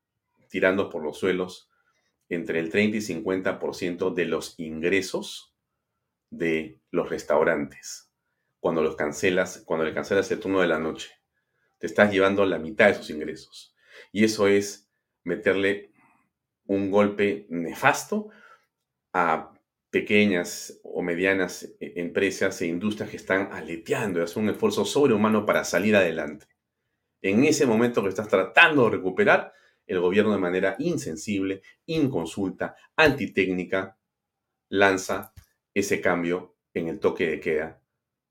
[0.47, 1.69] tirando por los suelos
[2.30, 5.53] entre el 30 y 50% de los ingresos
[6.30, 8.13] de los restaurantes.
[8.62, 11.12] Cuando los cancelas, cuando le cancelas el turno de la noche,
[11.80, 13.75] te estás llevando la mitad de sus ingresos.
[14.13, 14.89] Y eso es
[15.23, 15.91] meterle
[16.67, 18.30] un golpe nefasto
[19.13, 19.53] a
[19.89, 25.45] pequeñas o medianas eh, empresas e industrias que están aleteando y hacen un esfuerzo sobrehumano
[25.45, 26.47] para salir adelante.
[27.21, 29.53] En ese momento que estás tratando de recuperar,
[29.88, 33.97] el gobierno de manera insensible, inconsulta, antitécnica,
[34.69, 35.34] lanza
[35.73, 37.82] ese cambio en el toque de queda,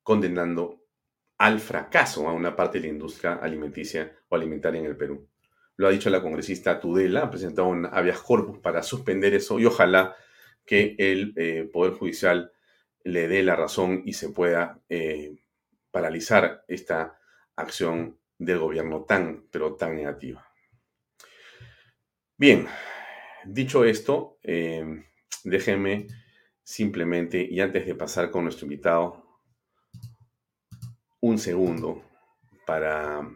[0.02, 0.84] condenando
[1.38, 5.28] al fracaso a una parte de la industria alimenticia o alimentaria en el Perú.
[5.76, 9.66] Lo ha dicho la congresista Tudela, ha presentado un habeas corpus para suspender eso y
[9.66, 10.16] ojalá
[10.64, 12.52] que el eh, Poder Judicial
[13.04, 15.36] le dé la razón y se pueda eh,
[15.90, 17.18] paralizar esta
[17.54, 20.46] acción del gobierno tan, pero tan negativa.
[22.36, 22.66] Bien,
[23.44, 25.04] dicho esto, eh,
[25.44, 26.06] déjenme
[26.62, 29.40] simplemente, y antes de pasar con nuestro invitado,
[31.20, 32.02] un segundo
[32.66, 33.26] para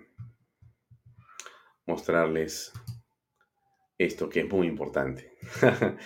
[1.91, 2.73] mostrarles
[3.99, 5.37] esto que es muy importante.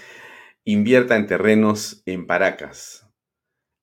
[0.64, 3.06] Invierta en terrenos en Paracas,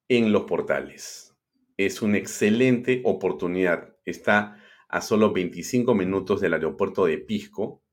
[0.10, 1.36] en los portales.
[1.78, 3.96] Es una excelente oportunidad.
[4.04, 4.58] Está
[4.90, 7.84] a solo 25 minutos del aeropuerto de Pisco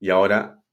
[0.00, 0.64] y ahora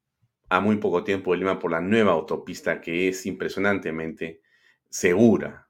[0.49, 4.41] a muy poco tiempo de Lima por la nueva autopista que es impresionantemente
[4.89, 5.69] segura.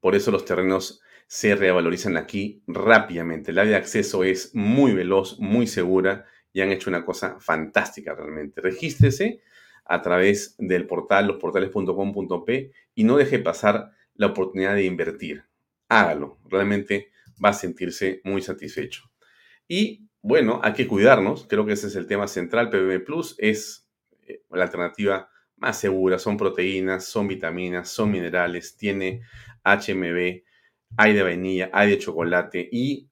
[0.00, 3.52] Por eso los terrenos se revalorizan aquí rápidamente.
[3.52, 8.60] La de acceso es muy veloz, muy segura y han hecho una cosa fantástica realmente.
[8.60, 9.40] Regístrese
[9.84, 15.44] a través del portal losportales.com.p y no deje pasar la oportunidad de invertir.
[15.88, 17.10] Hágalo, realmente
[17.44, 19.10] va a sentirse muy satisfecho.
[19.68, 22.70] Y bueno, hay que cuidarnos, creo que ese es el tema central.
[22.70, 23.90] PBB Plus es
[24.22, 29.22] eh, la alternativa más segura, son proteínas, son vitaminas, son minerales, tiene
[29.64, 30.42] HMB,
[30.96, 33.08] hay de vainilla, hay de chocolate y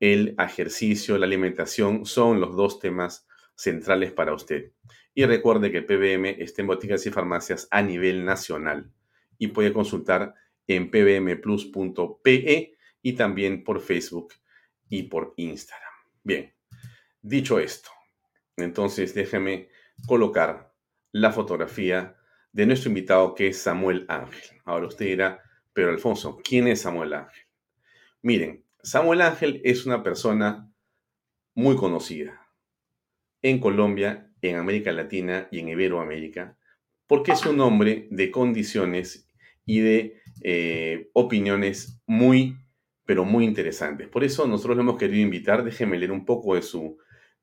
[0.00, 4.72] el ejercicio, la alimentación son los dos temas centrales para usted.
[5.14, 8.90] Y recuerde que PBM está en boticas y farmacias a nivel nacional
[9.38, 10.34] y puede consultar
[10.66, 14.34] en pbmplus.pe y también por Facebook
[14.88, 15.92] y por Instagram.
[16.24, 16.52] Bien,
[17.20, 17.90] dicho esto,
[18.56, 19.68] entonces déjeme
[20.06, 20.72] colocar
[21.12, 22.16] la fotografía
[22.52, 24.60] de nuestro invitado que es Samuel Ángel.
[24.64, 27.44] Ahora usted dirá, pero Alfonso, ¿quién es Samuel Ángel?
[28.22, 30.72] Miren, Samuel Ángel es una persona
[31.54, 32.46] muy conocida
[33.42, 36.56] en Colombia, en América Latina y en Iberoamérica,
[37.06, 39.28] porque es un hombre de condiciones
[39.64, 42.56] y de eh, opiniones muy
[43.04, 44.08] pero muy interesantes.
[44.08, 46.98] Por eso nosotros le hemos querido invitar, déjeme leer un poco de su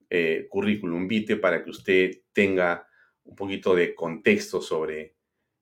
[0.09, 2.87] eh, currículum vitae para que usted tenga
[3.23, 5.15] un poquito de contexto sobre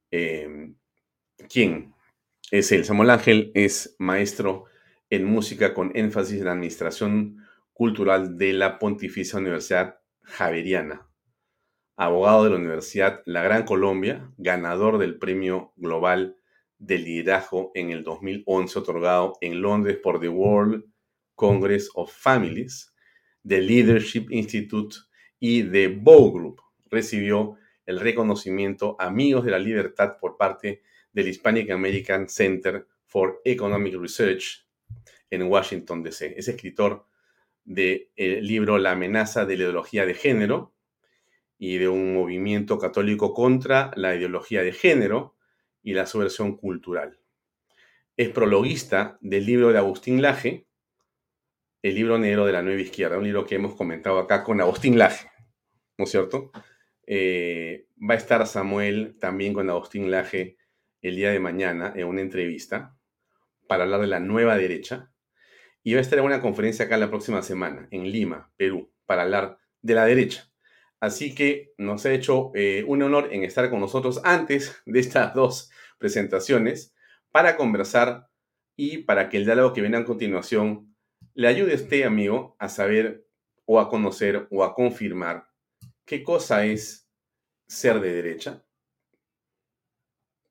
[0.09, 0.75] em,
[1.49, 1.93] quién
[2.51, 2.85] es él.
[2.85, 4.65] Samuel Ángel es maestro
[5.09, 7.37] en música con énfasis en administración
[7.73, 11.07] cultural de la Pontificia Universidad Javeriana,
[11.95, 16.37] abogado de la Universidad La Gran Colombia, ganador del Premio Global
[16.79, 20.85] de liderazgo en el 2011 otorgado en Londres por The World
[21.35, 22.93] Congress of Families,
[23.47, 24.95] The Leadership Institute
[25.39, 26.61] y The Bow Group.
[26.89, 30.81] Recibió el reconocimiento Amigos de la Libertad por parte
[31.17, 34.67] del Hispanic American Center for Economic Research
[35.31, 36.35] en Washington, D.C.
[36.37, 37.07] Es escritor
[37.65, 40.75] del libro La amenaza de la ideología de género
[41.57, 45.35] y de un movimiento católico contra la ideología de género,
[45.81, 47.17] y la subversión cultural.
[48.15, 50.67] Es prologuista del libro de Agustín Laje,
[51.81, 54.99] El libro negro de la nueva izquierda, un libro que hemos comentado acá con Agustín
[54.99, 55.31] Laje,
[55.97, 56.51] ¿no es cierto?
[57.07, 60.57] Eh, va a estar Samuel también con Agustín Laje
[61.01, 62.97] el día de mañana en una entrevista
[63.67, 65.11] para hablar de la nueva derecha
[65.83, 69.23] y va a estar en una conferencia acá la próxima semana en Lima, Perú, para
[69.23, 70.51] hablar de la derecha.
[70.99, 75.33] Así que nos ha hecho eh, un honor en estar con nosotros antes de estas
[75.33, 76.93] dos presentaciones
[77.31, 78.27] para conversar
[78.75, 80.95] y para que el diálogo que viene a continuación
[81.33, 83.27] le ayude a usted, amigo, a saber
[83.65, 85.47] o a conocer o a confirmar
[86.05, 87.07] qué cosa es
[87.67, 88.65] ser de derecha.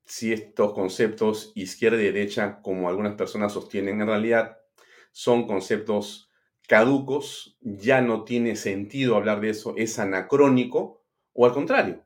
[0.07, 4.59] Si estos conceptos izquierda y derecha, como algunas personas sostienen, en realidad
[5.13, 6.31] son conceptos
[6.69, 12.05] caducos, ya no tiene sentido hablar de eso, es anacrónico, o al contrario,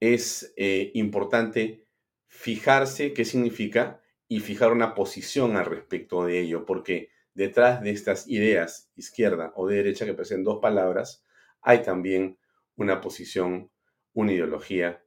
[0.00, 1.86] es eh, importante
[2.26, 8.28] fijarse qué significa y fijar una posición al respecto de ello, porque detrás de estas
[8.28, 11.24] ideas, izquierda o derecha, que parecen dos palabras,
[11.62, 12.38] hay también
[12.76, 13.70] una posición,
[14.12, 15.04] una ideología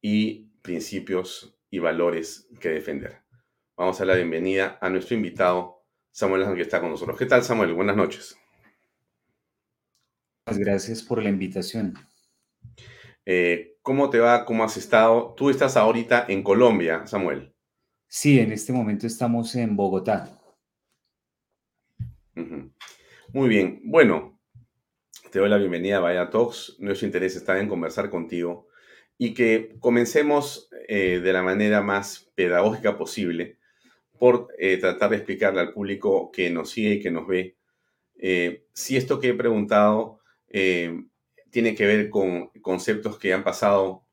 [0.00, 3.22] y principios y valores que defender.
[3.76, 7.16] Vamos a dar la bienvenida a nuestro invitado, Samuel que está con nosotros.
[7.16, 7.72] ¿Qué tal, Samuel?
[7.72, 8.36] Buenas noches.
[10.44, 11.94] Muchas gracias por la invitación.
[13.24, 14.44] Eh, ¿Cómo te va?
[14.44, 15.34] ¿Cómo has estado?
[15.36, 17.54] Tú estás ahorita en Colombia, Samuel.
[18.08, 20.36] Sí, en este momento estamos en Bogotá.
[22.34, 23.82] Muy bien.
[23.84, 24.40] Bueno,
[25.30, 26.76] te doy la bienvenida a Vaya Talks.
[26.80, 28.66] Nuestro interés está en conversar contigo
[29.18, 33.58] y que comencemos eh, de la manera más pedagógica posible
[34.18, 37.56] por eh, tratar de explicarle al público que nos sigue y que nos ve
[38.18, 40.20] eh, si esto que he preguntado
[41.50, 44.06] tiene que ver con conceptos que han pasado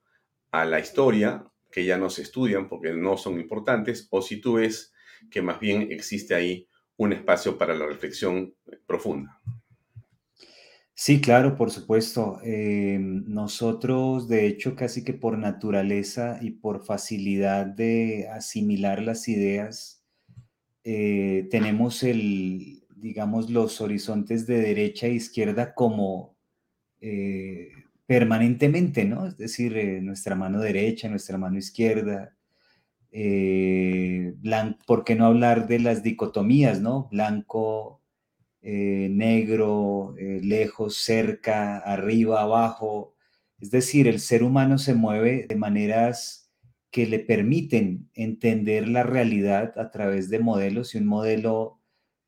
[0.51, 4.56] a la historia, que ya no se estudian porque no son importantes, o si tú
[4.56, 4.93] ves
[5.32, 8.54] que más bien existe ahí un espacio para la reflexión
[8.86, 9.39] profunda.
[10.96, 12.39] Sí, claro, por supuesto.
[12.44, 20.04] Eh, nosotros, de hecho, casi que por naturaleza y por facilidad de asimilar las ideas,
[20.84, 26.38] eh, tenemos el, digamos, los horizontes de derecha e izquierda como
[27.02, 27.70] eh,
[28.08, 29.28] permanentemente, ¿no?
[29.28, 32.36] Es decir, nuestra mano derecha, nuestra mano izquierda.
[34.88, 37.08] ¿Por qué no hablar de las dicotomías, ¿no?
[37.12, 38.02] Blanco,
[38.64, 43.16] negro, lejos, cerca, arriba, abajo.
[43.59, 46.43] Es decir, el ser humano se mueve de maneras
[46.93, 51.80] que le permiten entender la realidad a través de modelos y un modelo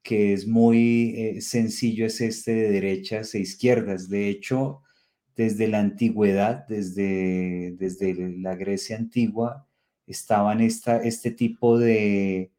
[0.01, 4.09] que es muy eh, sencillo es este de derechas e izquierdas.
[4.09, 4.81] De hecho,
[5.35, 9.67] desde la antigüedad, desde, desde la Grecia antigua,
[10.07, 12.51] estaban esta, este tipo de,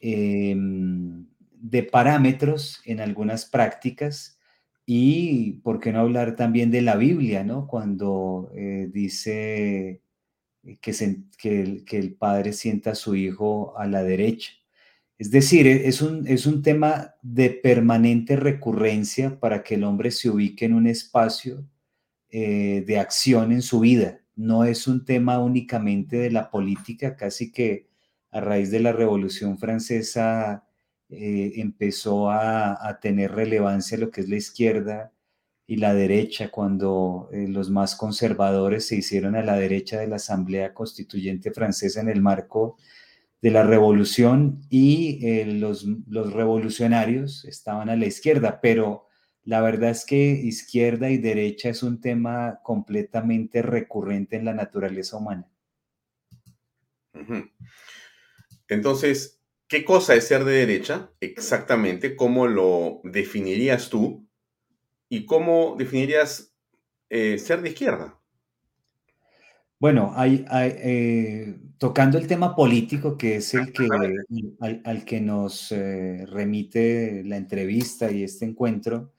[0.00, 1.26] em,
[1.70, 4.38] de parámetros en algunas prácticas.
[4.86, 7.66] Y por qué no hablar también de la Biblia, ¿no?
[7.66, 10.00] Cuando eh, dice
[10.80, 10.92] que,
[11.38, 14.52] que, que el padre sienta a su hijo a la derecha.
[15.18, 20.10] Es decir, e, es un, es un tema de permanente recurrencia para que el hombre
[20.10, 21.66] se ubique en un espacio
[22.30, 24.20] eh, de acción en su vida.
[24.36, 27.88] No es un tema únicamente de la política, casi que
[28.30, 30.65] a raíz de la Revolución Francesa
[31.08, 35.12] eh, empezó a, tener relevancia lo que es la izquierda
[35.66, 40.16] y la derecha, cuando eh, los más conservadores se hicieron a la derecha de la
[40.16, 42.76] Asamblea Constituyente Francesa en el marco
[43.42, 49.06] de la revolución y eh, los, los revolucionarios estaban a la izquierda, pero
[49.44, 55.16] la verdad es que izquierda y derecha es un tema completamente recurrente en la naturaleza
[55.16, 55.48] humana.
[58.68, 59.35] Entonces,
[59.68, 61.10] ¿qué cosa es ser de derecha?
[61.20, 64.26] Exactamente, ¿cómo lo definirías tú?
[65.08, 66.54] ¿Y cómo definirías
[67.10, 68.18] eh, ser de izquierda?
[69.78, 73.86] Bueno, hay, eh, tocando el tema político, que es el que,
[74.84, 79.12] al, que nos eh, remite la entrevista y este encuentro,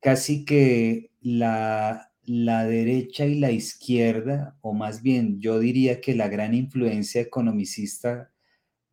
[0.00, 6.28] casi que la, la derecha y la izquierda, o más bien yo diría que la
[6.28, 8.33] gran influencia economicista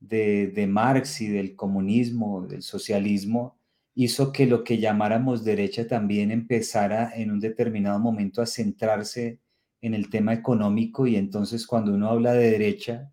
[0.01, 3.57] de, de Marx y del comunismo, del socialismo,
[3.95, 9.39] hizo que lo que llamáramos derecha también empezara en un determinado momento a centrarse
[9.81, 13.11] en el tema económico y entonces cuando uno habla de derecha,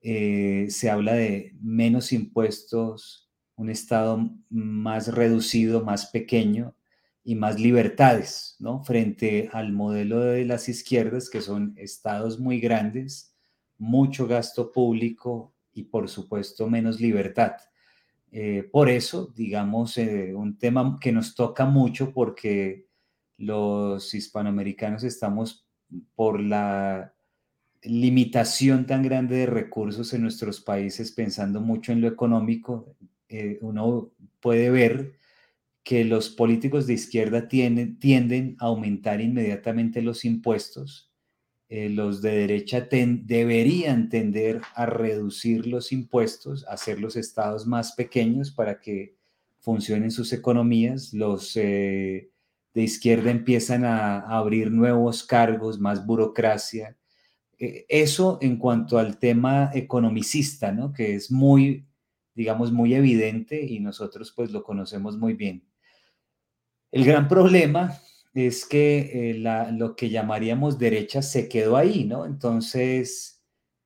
[0.00, 6.74] eh, se habla de menos impuestos, un Estado más reducido, más pequeño
[7.22, 8.82] y más libertades, ¿no?
[8.84, 13.34] Frente al modelo de las izquierdas, que son estados muy grandes,
[13.78, 17.52] mucho gasto público y por supuesto menos libertad.
[18.32, 22.88] Eh, por eso, digamos, eh, un tema que nos toca mucho porque
[23.36, 25.66] los hispanoamericanos estamos
[26.14, 27.14] por la
[27.82, 32.96] limitación tan grande de recursos en nuestros países, pensando mucho en lo económico,
[33.28, 34.10] eh, uno
[34.40, 35.12] puede ver
[35.82, 41.13] que los políticos de izquierda tienden, tienden a aumentar inmediatamente los impuestos.
[41.76, 48.52] Eh, los de derecha deberían tender a reducir los impuestos, hacer los estados más pequeños
[48.52, 49.16] para que
[49.58, 51.12] funcionen sus economías.
[51.12, 52.30] Los eh,
[52.74, 56.96] de izquierda empiezan a, abrir nuevos cargos, más burocracia.
[57.58, 60.92] Eh, eso en cuanto al tema economicista, ¿no?
[60.92, 61.88] Que es muy,
[62.36, 65.64] digamos, muy evidente y nosotros pues lo conocemos muy bien.
[66.92, 67.98] El gran problema
[68.34, 69.34] es que eh,
[69.72, 72.26] lo que llamaríamos derecha se quedó ahí, ¿no?
[72.26, 73.42] Entonces,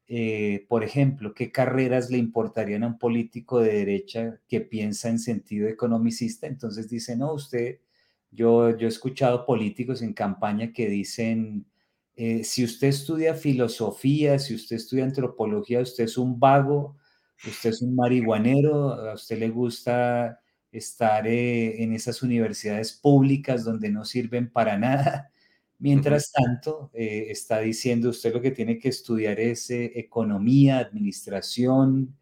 [0.06, 5.18] eh, por ejemplo, ¿qué carreras le importarían a un político de derecha que piensa en
[5.18, 6.46] sentido economicista?
[6.46, 7.80] Entonces dice, no, usted
[8.30, 11.66] yo, he escuchado políticos en campaña que dicen,
[12.16, 16.96] eh, si usted estudia filosofía, si usted estudia antropología, usted es un vago,
[17.46, 20.40] usted es un marihuanero, a usted le gusta
[20.72, 25.30] estar eh, en esas universidades públicas donde no sirven para nada.
[25.78, 32.16] Mientras tanto, eh, está diciendo usted lo que tiene que estudiar es eh, economía, administración,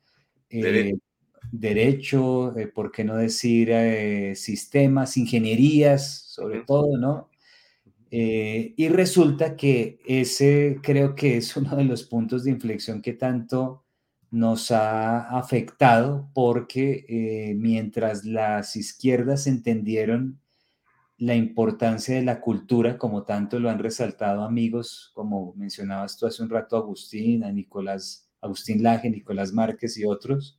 [1.51, 3.71] derecho, ¿por qué no decir
[4.37, 7.31] sistemas, ingenierías, sobre todo, ¿no?
[8.09, 13.86] y resulta que ese creo que es uno de los puntos de inflexión que tanto
[14.37, 20.41] nos ha afectado porque mientras las izquierdas entendieron
[21.19, 26.43] la importancia de la cultura, como tanto lo han resaltado amigos, como mencionabas tú hace
[26.43, 30.59] un rato, Agustín, a Nicolás, Agustín Laje, Nicolás Márquez y otros,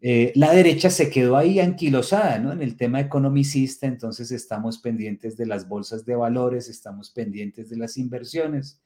[0.00, 2.52] eh, la derecha se quedó ahí anquilosada, ¿no?
[2.52, 7.78] En el tema economicista, entonces estamos pendientes de las bolsas de valores, estamos pendientes de
[7.78, 8.80] las inversiones,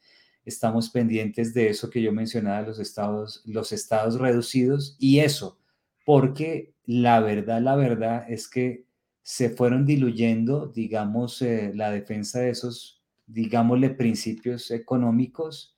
[0.49, 5.59] estamos pendientes de eso que yo mencionaba, los estados, los estados reducidos y eso,
[6.05, 8.85] porque la verdad, la verdad es que
[9.21, 15.77] se fueron diluyendo, digamos, eh, la defensa de esos, digámosle, principios económicos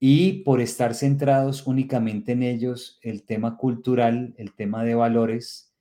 [0.00, 5.74] y por estar centrados únicamente en ellos, el tema cultural, el tema de valores,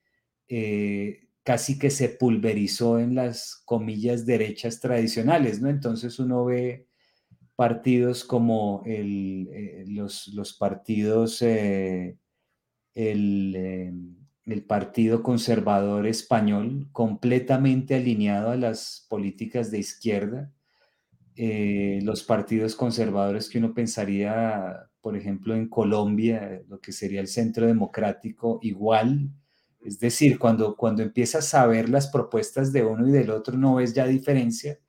[0.47, 5.69] eh, casi que se pulverizó en las comillas derechas tradicionales, ¿no?
[5.69, 6.87] Entonces uno ve
[7.55, 12.17] partidos como eh, los, los, partidos, el
[14.45, 20.51] el Partido Conservador Español, completamente alineado a las políticas de izquierda.
[21.35, 27.27] Eh, los partidos conservadores que uno pensaría, por ejemplo, en Colombia, lo que sería el
[27.27, 29.31] Centro Democrático, igual.
[29.81, 33.75] Es decir, cuando, cuando empiezas a ver las propuestas de uno y del otro, no
[33.75, 34.79] ves ya diferencia,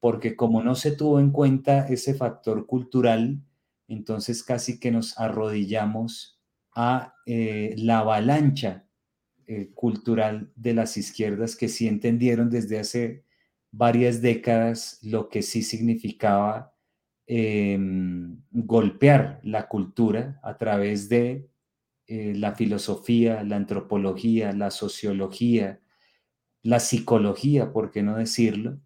[0.00, 3.42] porque como no se tuvo en cuenta ese factor cultural,
[3.86, 6.40] entonces casi que nos arrodillamos
[6.74, 8.86] a eh, la avalancha
[9.46, 13.24] eh, cultural de las izquierdas que sí entendieron desde hace
[13.72, 16.74] varias décadas lo que sí significaba
[17.26, 21.50] em, golpear la cultura a través de
[22.06, 25.80] eh, la filosofía, la antropología, la sociología,
[26.62, 28.80] la psicología, por qué no decirlo.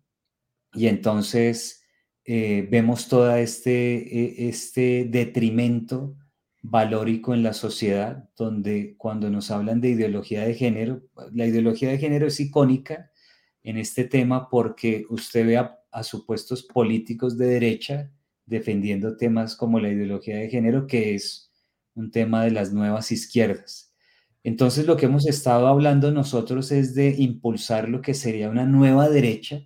[0.74, 1.82] Y entonces
[2.24, 6.16] eh, vemos todo este, e, este detrimento
[6.62, 11.02] valórico en la sociedad, donde cuando nos hablan de ideología de género,
[11.32, 13.10] la ideología de género es icónica
[13.62, 18.10] en este tema porque usted ve a, supuestos políticos de derecha
[18.46, 21.52] defendiendo temas como la ideología de género, que es
[21.94, 23.94] un tema de las nuevas izquierdas.
[24.42, 29.08] Entonces lo que hemos estado hablando nosotros es de impulsar lo que sería una nueva
[29.08, 29.62] derecha,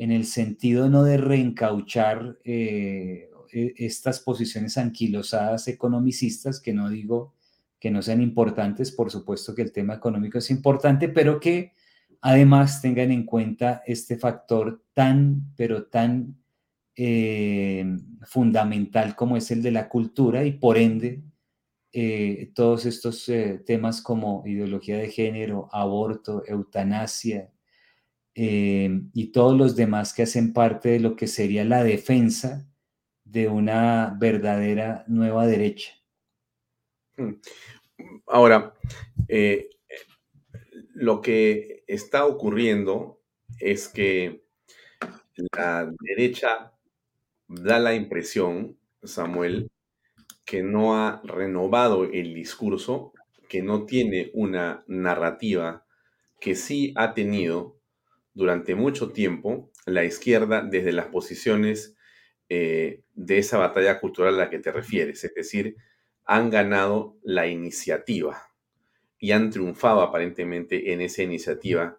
[0.00, 7.34] en el sentido no de reencauchar eh, e, estas posiciones anquilosadas economicistas, que no digo
[7.78, 11.74] que no sean importantes, por supuesto que el tema económico es importante, pero que
[12.22, 16.34] además tengan en cuenta este factor tan, pero tan
[16.96, 17.84] eh,
[18.22, 21.22] fundamental como es el de la cultura y por ende
[21.92, 23.30] eh, todos estos
[23.66, 27.50] temas como ideología de género, aborto, eutanasia
[28.42, 32.66] y todos los demás que hacen parte de lo que sería la defensa
[33.24, 35.92] de una verdadera nueva derecha.
[37.16, 37.34] Hmm.
[38.26, 38.74] Ahora,
[39.28, 39.68] eh,
[40.94, 43.20] lo que está ocurriendo
[43.58, 44.42] es que
[45.52, 46.72] la derecha
[47.46, 49.70] da la impresión, Samuel,
[50.46, 53.12] que no ha renovado el discurso,
[53.48, 55.84] que no tiene una narrativa
[56.40, 57.79] que sí ha tenido
[58.34, 61.96] durante mucho tiempo la izquierda desde las posiciones
[62.48, 65.76] eh, de esa batalla cultural a la que te refieres, es decir,
[66.24, 68.42] han ganado la iniciativa
[69.18, 71.98] y han triunfado aparentemente en esa iniciativa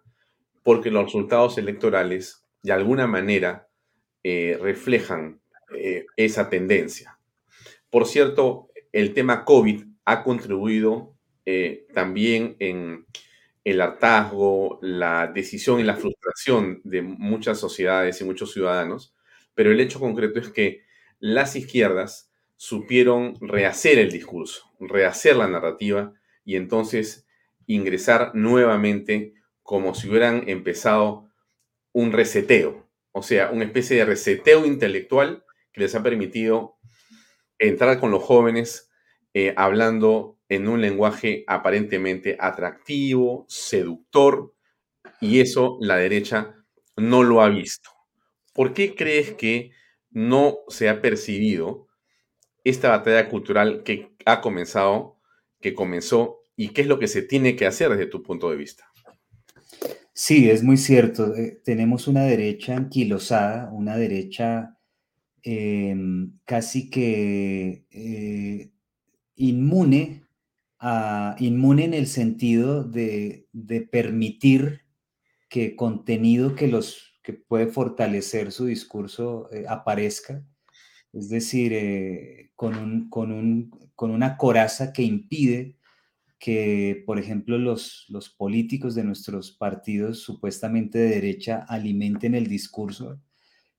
[0.62, 3.68] porque los resultados electorales de alguna manera
[4.22, 5.40] eh, reflejan
[5.74, 7.18] eh, esa tendencia.
[7.90, 11.16] Por cierto, el tema COVID ha contribuido
[11.92, 13.04] también en
[13.64, 19.14] el hartazgo, la decisión y la frustración de muchas sociedades y muchos ciudadanos
[19.54, 20.84] pero el hecho concreto es que
[21.18, 26.12] las izquierdas supieron rehacer el discurso, rehacer la narrativa
[26.44, 27.26] y entonces
[27.66, 31.28] ingresar nuevamente como si hubieran empezado
[31.92, 36.76] un reseteo, o sea, una especie de reseteo intelectual que les ha permitido
[37.58, 38.90] entrar con los jóvenes
[39.34, 44.54] eh, hablando en un lenguaje aparentemente atractivo, seductor,
[45.20, 46.56] y eso la derecha
[46.96, 47.90] no lo ha visto.
[48.52, 49.70] ¿Por qué crees que
[50.10, 51.88] no se ha percibido
[52.64, 55.18] esta batalla cultural que ha comenzado,
[55.60, 58.56] que comenzó, y qué es lo que se tiene que hacer desde tu punto de
[58.56, 58.84] vista?
[60.12, 61.34] Sí, es muy cierto.
[61.34, 64.76] Eh, tenemos una derecha anquilosada, una derecha
[65.42, 68.70] em, casi que eh,
[69.36, 70.24] inmune,
[70.78, 73.48] a, inmune en el sentido de,
[73.90, 74.82] permitir
[75.48, 80.44] que contenido que, los, que puede fortalecer su discurso eh, aparezca.
[81.12, 85.76] Es decir, con, con, con una coraza que impide
[86.42, 93.20] que, por ejemplo, los, los políticos de nuestros partidos supuestamente de derecha alimenten el discurso.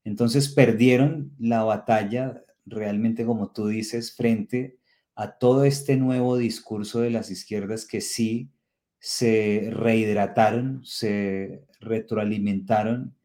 [0.06, 4.78] Entonces perdieron la batalla realmente, como tú dices, frente
[5.16, 8.52] a todo este nuevo discurso de las izquierdas que sí
[9.00, 13.16] se rehidrataron, se retroalimentaron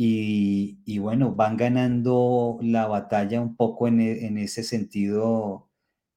[0.00, 5.68] y, bueno, van ganando la batalla un poco en, e, ese sentido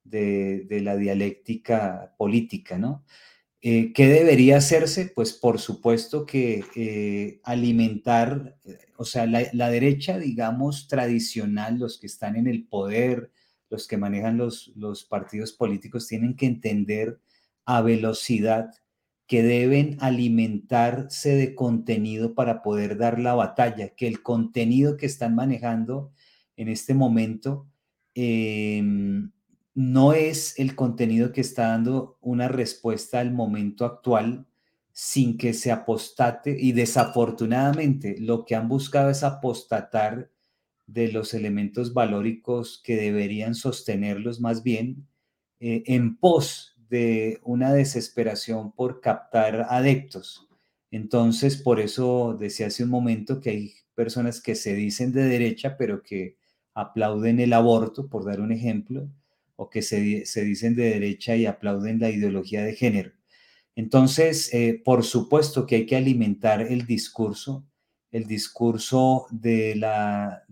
[0.04, 3.04] de, la dialéctica política, ¿no?
[3.64, 5.12] Eh, ¿Qué debería hacerse?
[5.14, 12.08] Pues por supuesto que eh, alimentar, eh, o sea, la, derecha, digamos, tradicional, los que
[12.08, 13.32] están en el poder,
[13.72, 17.20] los que manejan los, los partidos políticos, tienen que entender
[17.66, 18.72] a velocidad
[19.28, 25.36] que deben alimentarse de contenido para poder dar la batalla, que el contenido que están
[25.36, 26.12] manejando
[26.58, 27.66] en este momento
[28.14, 29.32] em,
[29.74, 34.48] no es el contenido que está dando una respuesta al momento actual
[34.92, 40.30] sin que se apostate y desafortunadamente lo que han buscado es apostatar
[40.94, 45.08] de los elementos valóricos que deberían sostenerlos más bien
[45.60, 50.50] eh, en pos de una desesperación por captar adeptos.
[50.92, 55.78] Entonces, por eso decía hace un momento que hay personas que se dicen de derecha,
[55.78, 56.36] pero que
[56.74, 59.10] aplauden el aborto, por dar un ejemplo,
[59.56, 63.12] o que se, dicen de derecha y aplauden la ideología de género.
[63.76, 67.66] Entonces, eh, por supuesto que hay que alimentar el discurso,
[68.12, 70.44] el discurso de la,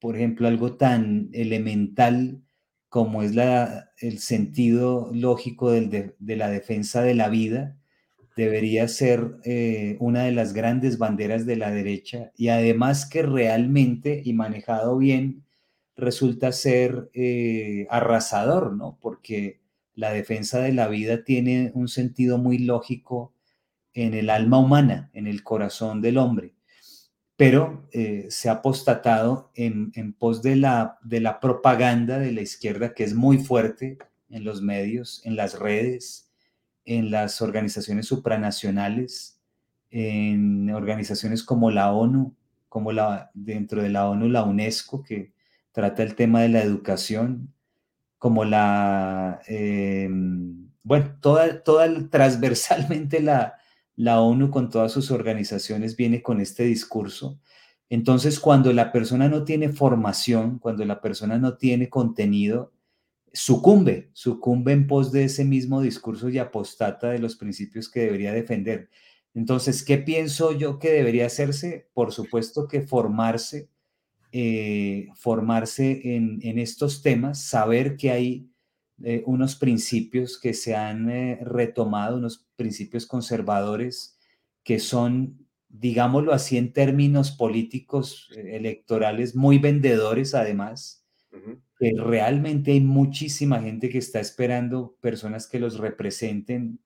[0.00, 2.42] por ejemplo, algo tan elemental
[2.88, 3.32] como es
[3.98, 7.76] el sentido lógico de, la defensa de la vida,
[8.36, 14.22] debería ser eh, una de las grandes banderas de la derecha y además que realmente
[14.24, 15.44] y manejado bien
[15.96, 18.96] resulta ser eh, arrasador, ¿no?
[19.02, 19.60] Porque
[19.94, 23.34] la defensa de la vida tiene un sentido muy lógico
[23.92, 26.54] en el alma humana, en el corazón del hombre,
[27.38, 32.94] pero eh, se ha apostatado en, pos de la, de la propaganda de la izquierda,
[32.94, 33.96] que es muy fuerte
[34.28, 36.32] en los medios, en las redes,
[36.84, 39.38] en las organizaciones supranacionales,
[39.92, 42.34] en organizaciones como la ONU,
[42.68, 45.30] como la, dentro de la ONU, la UNESCO, que
[45.70, 47.54] trata el tema de la educación,
[48.18, 53.58] como la, em, bueno, toda, toda transversalmente la,
[53.98, 57.40] la ONU con todas sus organizaciones viene con este discurso.
[57.90, 62.72] Entonces, cuando la persona no tiene formación, cuando la persona no tiene contenido,
[63.32, 68.32] sucumbe, sucumbe en pos de ese mismo discurso y apostata de los principios que debería
[68.32, 68.88] defender.
[69.34, 71.88] Entonces, ¿qué pienso yo que debería hacerse?
[71.92, 73.68] Por supuesto que formarse,
[74.30, 78.48] eh, formarse en, estos temas, saber que hay
[79.02, 84.18] eh, unos principios que se han eh, retomado, unos principios conservadores
[84.64, 91.04] que son, digámoslo así, en términos políticos electorales, muy vendedores además.
[91.78, 96.80] que realmente hay muchísima gente que está esperando personas que los representen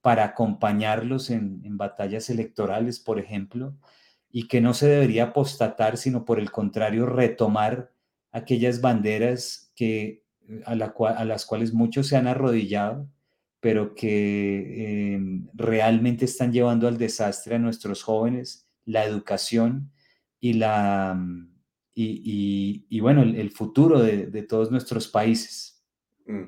[0.00, 3.76] para acompañarlos en, en, batallas electorales, por ejemplo
[4.30, 7.92] y que no se debería apostatar, sino por el contrario, retomar
[8.30, 10.24] aquellas banderas que,
[10.64, 13.08] a, las cuales muchos se han arrodillado,
[13.60, 19.90] pero que em, realmente están llevando al desastre a nuestros jóvenes, la educación
[20.40, 21.54] y, la, mm,
[21.94, 25.84] y, bueno, el, futuro de, todos nuestros países.
[26.26, 26.44] Mm.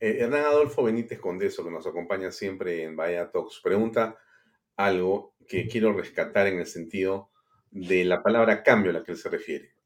[0.00, 4.16] Eh, Hernán Adolfo Benítez Condeso, que nos acompaña siempre en Vaya Talks, pregunta
[4.76, 7.30] algo que quiero rescatar en el sentido
[7.70, 9.77] de la palabra cambio a la que él se refiere.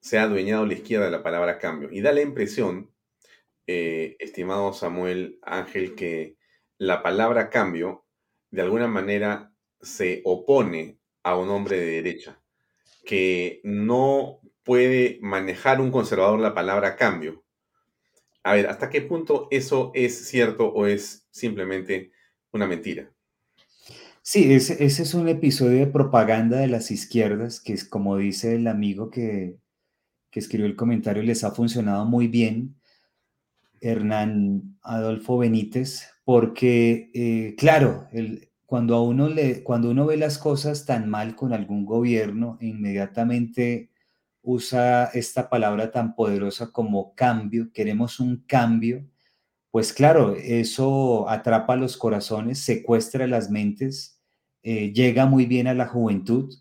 [0.00, 1.88] Se ha adueñado la izquierda de la palabra cambio.
[1.92, 2.90] Y da la impresión,
[3.66, 6.36] eh, estimado Samuel Ángel, que
[6.78, 8.06] la palabra cambio
[8.50, 12.42] de alguna manera se opone a un hombre de derecha,
[13.04, 17.44] que no puede manejar un conservador la palabra cambio.
[18.42, 22.12] A ver, ¿hasta qué punto eso es cierto o es simplemente
[22.52, 23.12] una mentira?
[24.22, 28.66] Sí, ese, es un episodio de propaganda de las izquierdas, que es como dice el
[28.66, 29.56] amigo que,
[30.38, 32.76] escribió el comentario, les ha funcionado muy bien,
[33.80, 38.06] Hernán Adolfo Benítez, porque, eh, claro,
[38.66, 43.90] cuando, a uno le, cuando uno ve las cosas tan mal con algún gobierno, inmediatamente
[44.42, 49.04] usa esta palabra tan poderosa como cambio, queremos un cambio,
[49.70, 54.20] pues claro, eso atrapa los corazones, secuestra las mentes,
[54.62, 56.52] eh, llega muy bien a la juventud,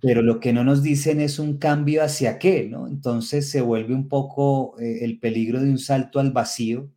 [0.00, 2.86] pero lo que no nos dicen es un cambio hacia qué, ¿no?
[2.86, 6.90] Entonces se vuelve un poco eh, el peligro de un salto al vacío,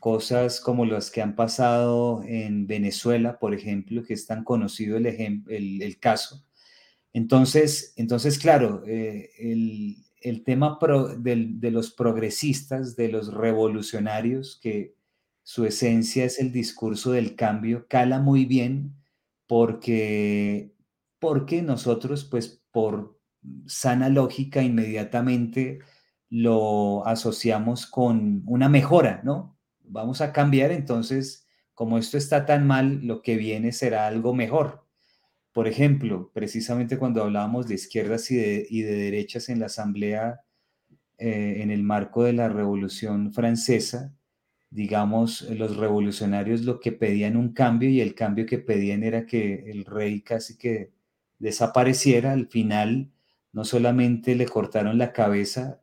[0.00, 5.06] cosas como las que han pasado en Venezuela, por ejemplo, que es tan conocido el,
[5.06, 6.44] el, caso.
[7.12, 10.78] Entonces, entonces claro, eh, el, tema
[11.18, 14.96] de los progresistas, de los revolucionarios, que
[15.44, 18.94] su esencia es el discurso del cambio, cala muy bien
[19.46, 20.72] porque
[21.22, 23.16] porque nosotros, pues por
[23.66, 25.78] sana lógica, inmediatamente
[26.28, 29.56] lo asociamos con una mejora, ¿no?
[29.84, 34.84] Vamos a cambiar, entonces, como esto está tan mal, lo que viene será algo mejor.
[35.52, 40.40] Por ejemplo, precisamente cuando hablábamos de izquierdas y de, derechas en la Asamblea
[41.18, 44.12] eh, en el marco de la Revolución Francesa,
[44.70, 49.70] digamos, los revolucionarios lo que pedían un cambio y el cambio que pedían era que
[49.70, 50.90] el rey casi que
[51.42, 53.10] desapareciera, al final
[53.52, 55.82] no solamente le cortaron la cabeza,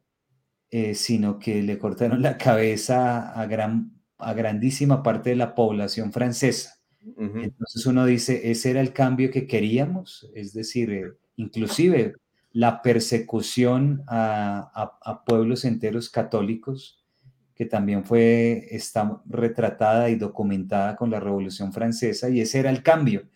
[0.71, 6.11] eh, sino que le cortaron la cabeza a, gran, a grandísima parte de la población
[6.11, 6.75] francesa.
[7.17, 12.13] Entonces uno dice, ese era el cambio que queríamos, es decir, eh, inclusive
[12.51, 17.03] la persecución a, a, pueblos enteros católicos,
[17.55, 22.83] que también fue, está retratada y documentada con la Revolución Francesa, y ese era el
[22.83, 23.27] cambio.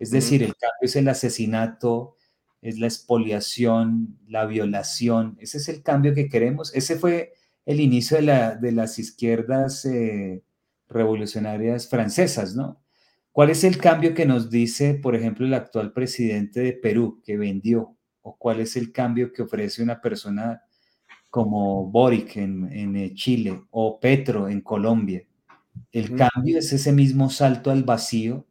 [0.00, 2.16] Es decir, el cambio es el asesinato,
[2.62, 5.36] es la expoliación, la violación.
[5.38, 6.74] Ese es el cambio que queremos.
[6.74, 7.34] Ese fue
[7.66, 10.42] el inicio de, las izquierdas eh,
[10.88, 12.82] revolucionarias francesas, ¿no?
[13.30, 17.36] ¿Cuál es el cambio que nos dice, por ejemplo, el actual presidente de Perú que
[17.36, 17.94] vendió?
[18.22, 20.62] ¿O cuál es el cambio que ofrece una persona
[21.28, 25.22] como Boric en, eh, Chile o Petro en Colombia?
[25.92, 28.46] El cambio es ese mismo salto al vacío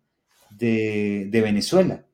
[0.59, 2.05] de, Venezuela.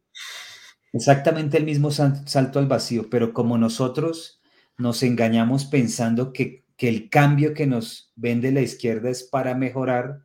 [0.93, 4.41] Exactamente el mismo salto al vacío, pero como nosotros
[4.77, 10.19] nos engañamos pensando que, el cambio que nos vende la izquierda es para mejorar,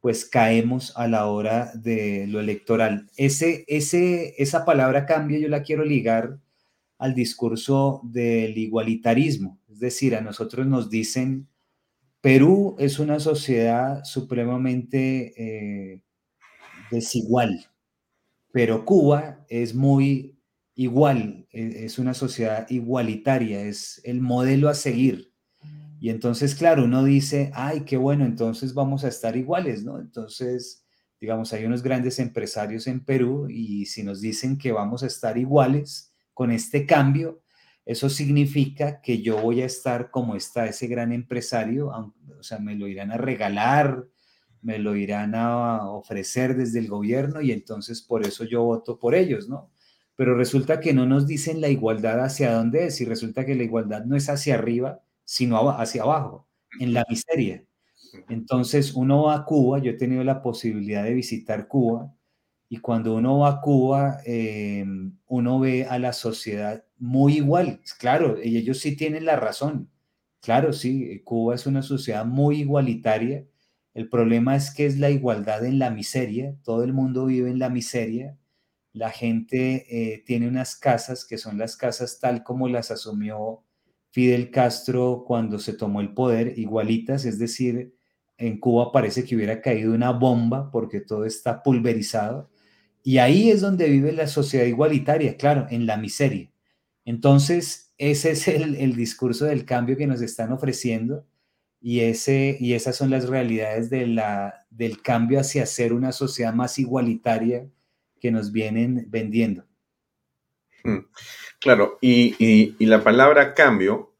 [0.00, 3.08] pues caemos a la hora de lo electoral.
[3.16, 6.38] Ese, ese, esa palabra cambio yo la quiero ligar
[6.98, 11.48] al discurso del igualitarismo, es decir, a nosotros nos dicen,
[12.24, 16.00] Perú es una sociedad supremamente eh,
[16.90, 17.66] desigual,
[18.52, 20.38] pero Cuba es muy
[20.74, 25.32] igual, e, es una sociedad igualitaria, es el modelo a seguir.
[26.00, 29.98] Y entonces, claro, uno dice, ay, qué bueno, entonces vamos a estar iguales, ¿no?
[29.98, 30.84] Entonces,
[31.20, 35.38] digamos, hay unos grandes empresarios en Perú y si nos dicen que vamos a estar
[35.38, 37.42] iguales con este cambio,
[37.86, 42.74] eso significa que yo voy a estar como está ese gran empresario, o sea, me
[42.74, 44.06] lo irán a regalar,
[44.64, 49.14] me lo irán a ofrecer desde el gobierno y entonces por eso yo voto por
[49.14, 49.70] ellos, ¿no?
[50.16, 53.64] Pero resulta que no nos dicen la igualdad hacia dónde es y resulta que la
[53.64, 56.48] igualdad no es hacia arriba, sino hacia abajo,
[56.80, 57.64] en la miseria.
[58.28, 62.14] Entonces uno va a Cuba, yo he tenido la posibilidad de visitar Cuba
[62.68, 67.80] y cuando uno va a Cuba, em, uno ve a la sociedad muy igual.
[67.98, 69.90] Claro, ellos sí tienen la razón.
[70.40, 73.46] Claro, sí, Cuba es una sociedad muy igualitaria
[73.94, 77.60] el problema es que es la igualdad en la miseria, todo el mundo vive en
[77.60, 78.36] la miseria,
[78.92, 83.64] la gente eh, tiene unas casas que son las casas tal como las asumió
[84.10, 87.94] Fidel Castro cuando se tomó el poder, igualitas, es decir,
[88.38, 92.50] en Cuba parece que hubiera caído una bomba porque todo está pulverizado.
[93.02, 96.50] Y ahí es donde vive la sociedad igualitaria, claro, en la miseria.
[97.04, 101.26] Entonces, ese es el, el discurso del cambio que nos están ofreciendo
[101.86, 106.54] y, ese, y esas son las realidades de la, del cambio hacia ser una sociedad
[106.54, 107.68] más igualitaria
[108.22, 109.66] que nos vienen vendiendo.
[110.82, 111.00] Mm,
[111.60, 114.16] claro, y, la palabra cambio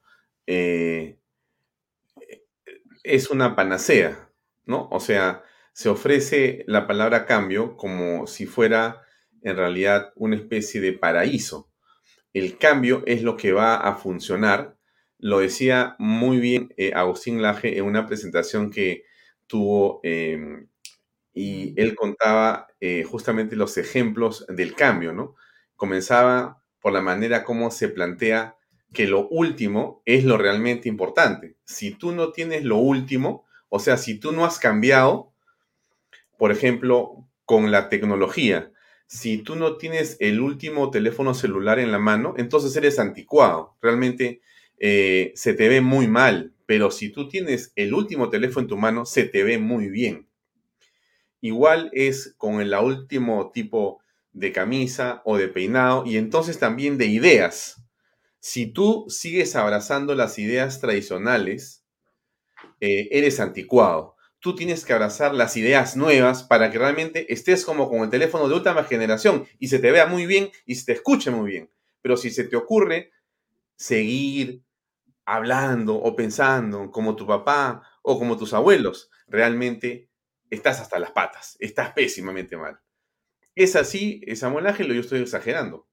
[0.47, 1.17] eh,
[3.03, 4.29] es una panacea,
[4.67, 4.87] ¿no?
[4.91, 5.43] O sea,
[5.73, 9.01] se ofrece la palabra cambio como si fuera
[9.41, 11.71] en realidad una especie de paraíso.
[12.35, 14.74] El cambio es lo que va a funcionar
[15.25, 19.05] lo decía muy bien eh, Agustín Laje en una presentación que
[19.47, 20.69] tuvo em,
[21.33, 25.35] y él contaba eh, justamente los ejemplos del cambio, ¿no?
[25.77, 28.59] Comenzaba por la manera como se plantea
[28.93, 31.57] que lo último es lo realmente importante.
[31.65, 35.33] Si tú no tienes lo último, o sea, si tú no has cambiado,
[36.37, 38.73] por ejemplo, con la tecnología.
[39.07, 43.75] Si tú no tienes el último teléfono celular en la mano, entonces eres anticuado.
[43.81, 44.43] Realmente
[44.87, 48.77] eh, se te ve muy mal, pero si tú tienes el último teléfono en tu
[48.77, 50.29] mano, se te ve muy bien.
[51.41, 54.03] Igual es con el último tipo
[54.35, 57.83] de camisa o de peinado y entonces también de ideas.
[58.41, 61.83] Si tú sigues abrazando las ideas tradicionales,
[62.79, 64.17] eh, eres anticuado.
[64.39, 68.51] Tú tienes que abrazar las ideas nuevas para que realmente estés como con el teléfono
[68.51, 71.71] de última generación y se te vea muy bien y se te escuche muy bien.
[72.03, 73.13] Pero si se te ocurre
[73.77, 74.64] seguir
[75.27, 80.11] hablando o pensando como tu papá o como tus abuelos, realmente
[80.51, 82.79] estás hasta las patas, estás pésimamente mal.
[83.55, 85.87] ¿Es así, Samuel Ángel, o yo estoy exagerando?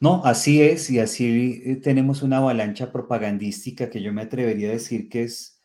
[0.00, 4.72] No, así es, y así eh, tenemos una avalancha propagandística que yo me atrevería a
[4.72, 5.62] decir que es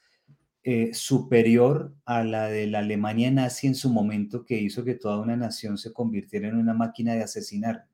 [0.64, 5.18] eh, superior a la de la Alemania nazi en su momento, que hizo que toda
[5.18, 7.88] una nación se convirtiera en una máquina de asesinar.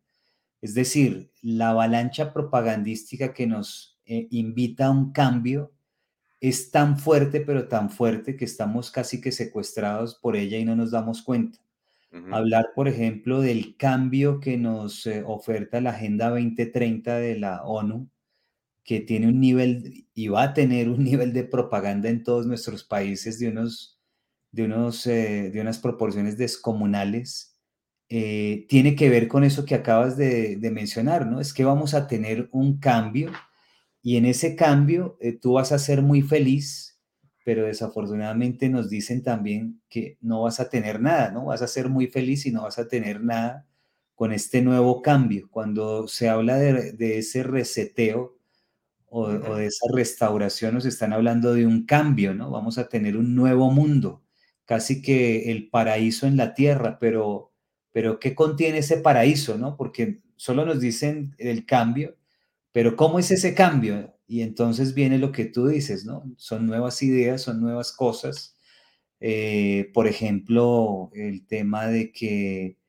[0.59, 5.73] Es decir, la avalancha propagandística que nos eh, invita a un cambio
[6.43, 10.75] es tan fuerte, pero tan fuerte que estamos casi que secuestrados por ella y no
[10.75, 11.59] nos damos cuenta.
[12.31, 18.09] Hablar, por ejemplo, del cambio que nos eh, oferta la Agenda 2030 de la ONU,
[18.83, 22.83] que tiene un nivel y va a tener un nivel de propaganda en todos nuestros
[22.83, 24.01] países de, unos,
[24.51, 27.57] de, unos, eh, de unas proporciones descomunales,
[28.09, 31.39] eh, tiene que ver con eso que acabas de, de, mencionar, ¿no?
[31.39, 33.31] Es que vamos a tener un cambio
[34.03, 36.93] y en ese cambio tú vas a ser muy feliz
[37.43, 41.45] pero desafortunadamente nos dicen también que no vas a tener nada, ¿no?
[41.45, 43.67] Vas a ser muy feliz y no vas a tener nada
[44.15, 45.49] con este nuevo cambio.
[45.51, 48.37] Cuando se habla de, ese reseteo
[49.07, 52.49] o, o, de esa restauración, nos están hablando de un cambio, ¿no?
[52.49, 54.23] Vamos a tener un nuevo mundo,
[54.65, 57.51] casi que el paraíso en la tierra, pero,
[57.91, 59.75] pero ¿qué contiene ese paraíso, ¿no?
[59.75, 62.15] Porque solo nos dicen el cambio,
[62.73, 64.17] pero ¿cómo es ese cambio?
[64.27, 66.23] Y entonces viene lo que tú dices, ¿no?
[66.37, 68.57] Son nuevas ideas, son nuevas cosas.
[69.21, 72.79] Eh, por ejemplo, el tema de que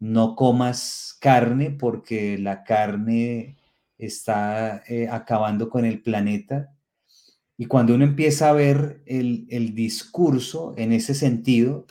[0.00, 3.56] no comas carne porque la carne
[3.98, 6.74] está eh, acabando con el planeta.
[7.56, 11.86] Y cuando uno empieza a ver el, el discurso en ese sentido,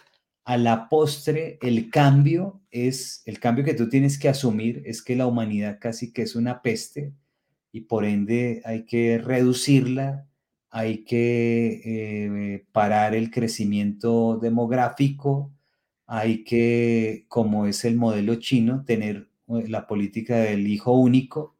[0.45, 5.15] a la postre el cambio es, el cambio que tú tienes que asumir es que
[5.15, 7.13] la humanidad casi que es una peste,
[7.71, 10.27] y por ende hay que reducirla,
[10.69, 15.53] hay que eh, parar el crecimiento demográfico,
[16.05, 21.57] hay que, como es el modelo chino, tener eh, la política del hijo único.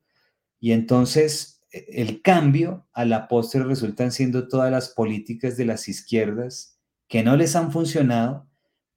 [0.60, 5.88] Y entonces e, el cambio a la postre resultan siendo todas las políticas de las
[5.88, 8.48] izquierdas que no les han funcionado,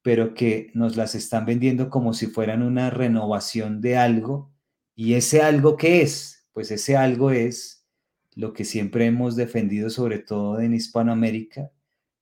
[0.03, 4.53] pero que nos las están vendiendo como si fueran una renovación de algo
[4.95, 7.87] y ese algo que es pues ese algo es
[8.35, 11.71] lo que siempre hemos defendido, sobre todo en Hispanoamérica,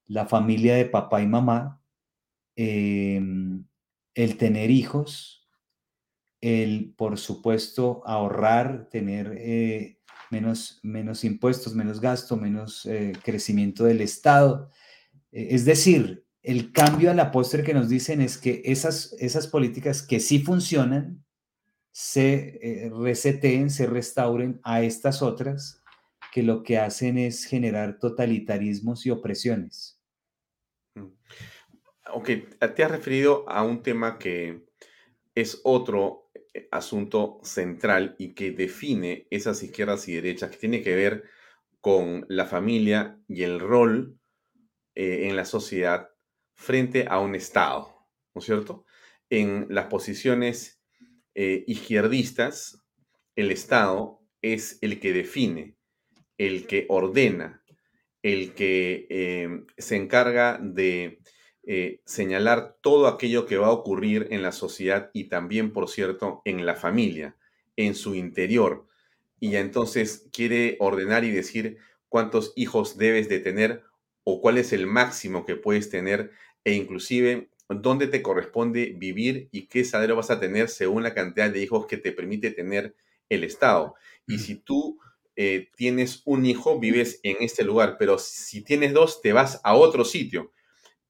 [0.06, 1.82] la familia de papá y mamá,
[2.56, 3.64] em,
[4.14, 5.48] el tener hijos,
[6.40, 10.00] el, por supuesto, ahorrar, tener eh,
[10.30, 14.70] menos, menos impuestos, menos gasto, menos eh, crecimiento del Estado.
[15.30, 19.46] E, es decir, el cambio a la postre que nos dicen es que esas, esas
[19.46, 21.24] políticas que sí funcionan,
[21.98, 25.82] se eh, reseteen, se restauren a estas otras
[26.30, 30.00] que lo que hacen es generar totalitarismos y opresiones.
[30.94, 31.08] Mm.
[32.12, 32.30] Ok,
[32.76, 34.64] te has referido a un tema que
[35.34, 40.94] es otro eh, asunto central y que define esas izquierdas y derechas, que tiene que
[40.94, 41.24] ver
[41.80, 44.20] con la familia y el rol
[44.94, 46.10] eh, en la sociedad
[46.54, 48.84] frente a un Estado, ¿no es cierto?
[49.30, 50.77] En las posiciones
[51.40, 52.82] eh, izquierdistas,
[53.36, 55.76] el Estado es el que define,
[56.36, 57.62] el que ordena,
[58.24, 61.20] el que em, se encarga de
[61.62, 66.42] eh, señalar todo aquello que va a ocurrir en la sociedad y también, por cierto,
[66.44, 67.36] en la familia,
[67.76, 68.88] en su interior.
[69.38, 71.78] Y entonces quiere ordenar y decir
[72.08, 73.84] cuántos hijos debes de tener
[74.24, 76.32] o cuál es el máximo que puedes tener
[76.64, 81.50] e inclusive dónde te corresponde vivir y qué salario vas a tener según la cantidad
[81.50, 82.94] de hijos que te permite tener
[83.28, 83.94] el Estado.
[84.26, 84.98] Y si tú
[85.36, 89.74] eh, tienes un hijo, vives en este lugar, pero si tienes dos, te vas a
[89.74, 90.52] otro sitio.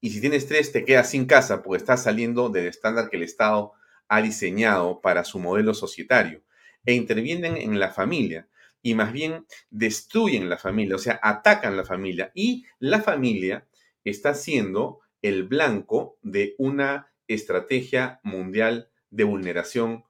[0.01, 3.23] Y si tienes tres, te quedas sin casa porque estás saliendo del estándar que el
[3.23, 3.73] Estado
[4.09, 6.43] ha diseñado para su modelo societario.
[6.85, 8.49] E intervienen en la familia
[8.83, 12.31] y más bien destruyen la familia, o sea, atacan la familia.
[12.35, 13.67] Y la familia
[14.05, 20.05] está siendo el blanco de una estrategia mundial de vulneración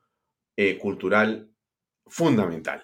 [0.56, 1.50] eh, cultural
[2.06, 2.82] fundamental.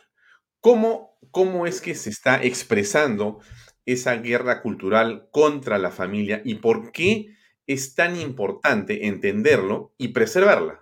[0.61, 3.41] ¿Cómo, ¿Cómo es que se está expresando
[3.87, 7.35] esa guerra cultural contra la familia y por qué
[7.67, 10.81] es tan importante entenderlo y preservarla?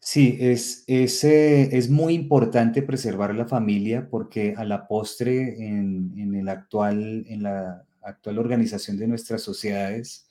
[0.00, 6.14] Sí, es, es, eh, es, muy importante preservar la familia porque a la postre en,
[6.16, 10.28] en, el actual, en la actual organización de nuestras sociedades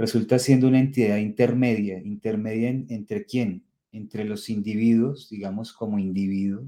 [0.00, 6.64] resulta siendo una entidad intermedia, intermedia entre quién, entre los individuos, digamos como individuo,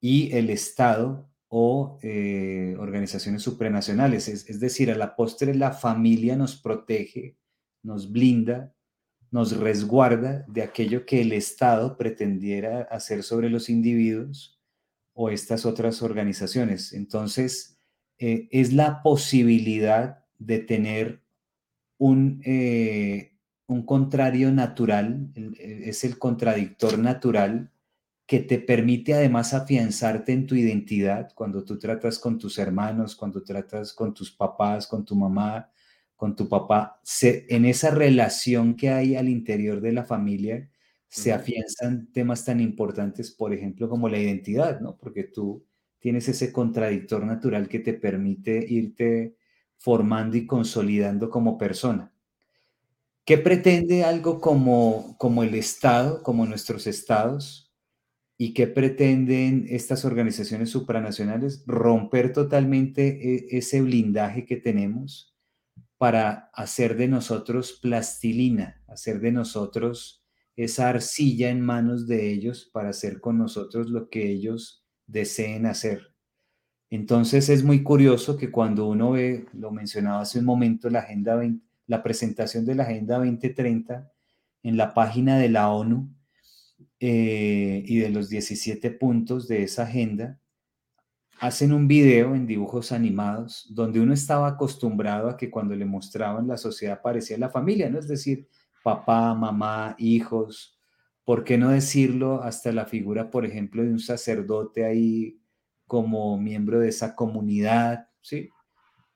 [0.00, 4.26] y el Estado o eh, organizaciones supranacionales.
[4.26, 7.36] Es, es decir, a la postre la familia nos protege,
[7.82, 8.74] nos blinda,
[9.30, 14.60] nos resguarda de aquello que el Estado pretendiera hacer sobre los individuos
[15.14, 16.92] o estas otras organizaciones.
[16.92, 17.71] Entonces,
[18.24, 21.22] eh, es la posibilidad de tener
[21.98, 23.32] un, eh,
[23.66, 27.72] un contrario natural, es el contradictor natural
[28.24, 33.42] que te permite además afianzarte en tu identidad cuando tú tratas con tus hermanos, cuando
[33.42, 35.68] tratas con tus papás, con tu mamá,
[36.14, 40.70] con tu papá, en esa relación que hay al interior de la familia,
[41.08, 44.96] se afianzan temas tan importantes, por ejemplo, como la identidad, ¿no?
[44.96, 45.66] Porque tú
[46.02, 49.36] tienes ese contradictor natural que te permite irte
[49.78, 52.12] formando y consolidando como persona.
[53.24, 57.72] ¿Qué pretende algo como, como el Estado, como nuestros estados?
[58.36, 61.62] ¿Y qué pretenden estas organizaciones supranacionales?
[61.68, 65.36] Romper totalmente e, ese blindaje que tenemos
[65.98, 70.24] para hacer de nosotros plastilina, hacer de nosotros
[70.56, 74.81] esa arcilla en manos de ellos para hacer con nosotros lo que ellos
[75.12, 76.12] deseen hacer.
[76.90, 81.40] Entonces es muy curioso que cuando uno ve, lo mencionaba hace un momento, la, agenda
[81.86, 84.10] la presentación de la Agenda 2030
[84.62, 86.08] en la página de la ONU
[87.00, 90.38] eh, y de los 17 puntos de esa agenda,
[91.40, 96.46] hacen un video en dibujos animados donde uno estaba acostumbrado a que cuando le mostraban
[96.46, 97.98] la sociedad parecía la familia, ¿no?
[97.98, 98.46] Es decir,
[98.84, 100.78] papá, mamá, hijos,
[101.24, 105.40] ¿por qué no decirlo hasta la figura, por ejemplo, de un sacerdote ahí
[105.86, 108.48] como miembro de esa comunidad, ¿sí?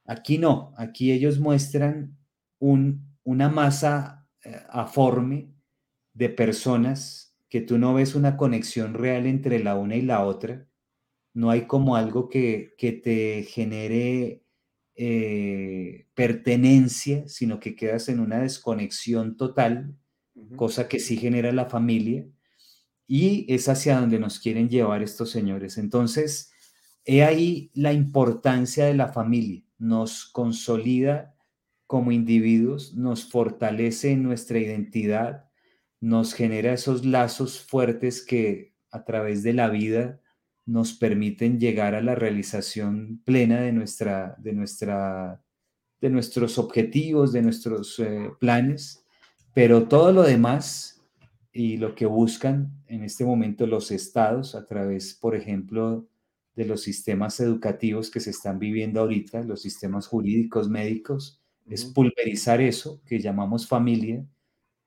[0.04, 2.16] Aquí no, aquí ellos muestran
[2.58, 5.52] un, una masa eh, aforme
[6.14, 10.66] de personas que tú no ves una conexión real entre la una y la otra,
[11.34, 14.44] no hay como algo que, te genere
[14.94, 19.96] eh, pertenencia, sino que quedas en una desconexión total,
[20.56, 22.26] cosa que sí genera la familia,
[23.06, 25.78] y es hacia donde nos quieren llevar estos señores.
[25.78, 26.50] Entonces,
[27.04, 31.34] he ahí la importancia de la familia, nos consolida
[31.86, 35.48] como individuos, nos fortalece nuestra identidad,
[36.00, 40.20] nos genera esos lazos fuertes que a través de la vida
[40.66, 45.40] nos permiten llegar a la realización plena de, nuestra, de, nuestra,
[46.00, 49.05] de nuestros objetivos, de nuestros eh, planes,
[49.56, 51.02] pero todo lo demás
[51.50, 56.06] y lo que buscan en este momento los estados a través, por ejemplo,
[56.54, 62.60] de los sistemas educativos que se están viviendo ahorita, los sistemas jurídicos, médicos, es pulverizar
[62.60, 64.26] eso que llamamos familia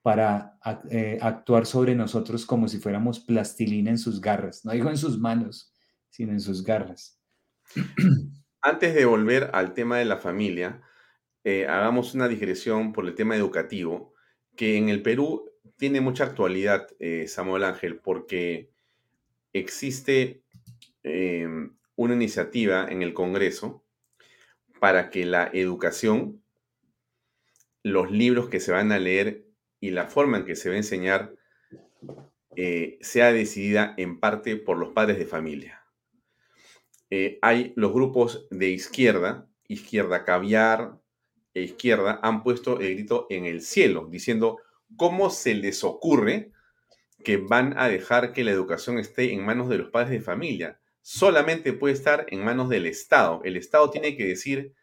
[0.03, 0.59] para
[0.91, 5.17] eh, actuar sobre nosotros como si fuéramos plastilina en sus garras, no digo en sus
[5.17, 5.73] manos,
[6.11, 7.19] sino en sus garras.
[8.61, 10.83] Antes de volver al tema de la familia,
[11.43, 14.13] eh, hagamos una digresión por el tema educativo,
[14.59, 18.69] que en el Perú tiene mucha actualidad, eh, Samuel Ángel, porque
[19.53, 20.43] existe
[21.01, 23.85] em, una iniciativa en el Congreso
[24.81, 26.43] para que la educación,
[27.83, 29.45] los libros que se van a leer
[29.79, 31.33] y la forma en que se va a enseñar
[32.57, 35.85] eh, sea decidida en parte por los padres de familia.
[37.09, 40.98] Eh, hay los grupos de izquierda, izquierda caviar
[41.59, 44.57] e izquierda, han puesto el grito en el cielo, diciendo
[44.95, 46.51] cómo se les ocurre
[47.23, 50.79] que van a dejar que la educación esté en manos de los padres de familia.
[51.01, 53.41] Solamente puede estar en manos del Estado.
[53.43, 54.73] El Estado tiene que decir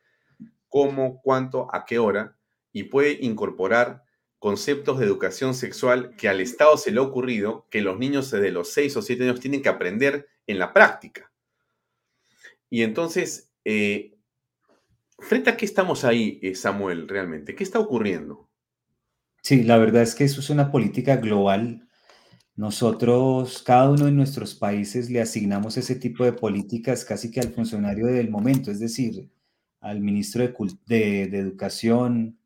[0.68, 2.36] cómo, cuánto, a qué hora
[2.72, 4.04] y puede incorporar
[4.38, 8.50] conceptos de educación sexual que al Estado se le ha ocurrido que los niños desde
[8.50, 11.32] los 6 o 7 años tienen que aprender en la práctica.
[12.68, 14.15] Y entonces, eh,
[15.18, 17.54] ¿frente a qué estamos ahí, eh, Samuel, realmente?
[17.54, 18.48] ¿Qué está ocurriendo?
[19.42, 21.88] Sí, la verdad es que eso es una política global.
[22.56, 27.52] Nosotros, cada uno de nuestros países, le asignamos ese tipo de políticas casi que al
[27.52, 29.30] funcionario del momento, es decir,
[29.80, 30.42] al ministro
[30.86, 32.38] de, Educación,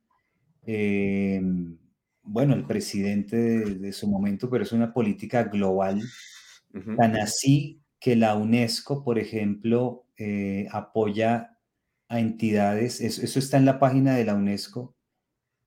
[0.66, 1.78] em,
[2.22, 6.02] bueno, el presidente de, su momento, pero es una política global,
[6.96, 11.49] tan así que la UNESCO, por ejemplo, eh, apoya
[12.10, 14.96] a entidades, eso, está en la página de la UNESCO,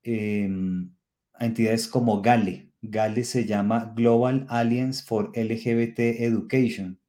[0.03, 0.93] em,
[1.33, 2.69] a entidades como GALE.
[2.81, 6.99] GALE se llama Global Alliance for LGBT Education.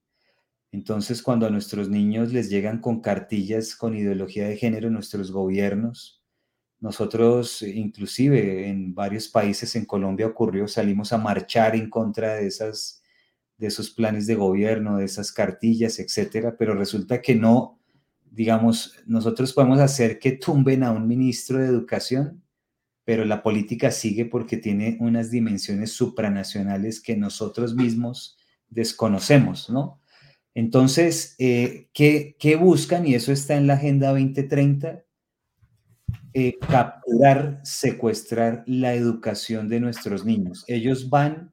[0.70, 6.22] Entonces, cuando a nuestros niños les llegan con cartillas con ideología de género, nuestros gobiernos,
[6.80, 13.02] nosotros inclusive en varios países, en Colombia ocurrió, salimos a marchar en contra de esas
[13.56, 17.80] de esos planes de gobierno, de esas cartillas, etcétera, pero resulta que no,
[18.34, 22.42] digamos, nosotros podemos hacer que tumben a un ministro de educación,
[23.04, 28.36] pero la política sigue porque tiene unas dimensiones supranacionales que nosotros mismos
[28.68, 30.00] desconocemos, ¿no?
[30.52, 33.06] Entonces, eh, ¿qué, buscan?
[33.06, 35.04] Y eso está en la Agenda 2030,
[36.32, 40.64] eh, capturar, secuestrar la educación de nuestros niños.
[40.66, 41.52] Ellos van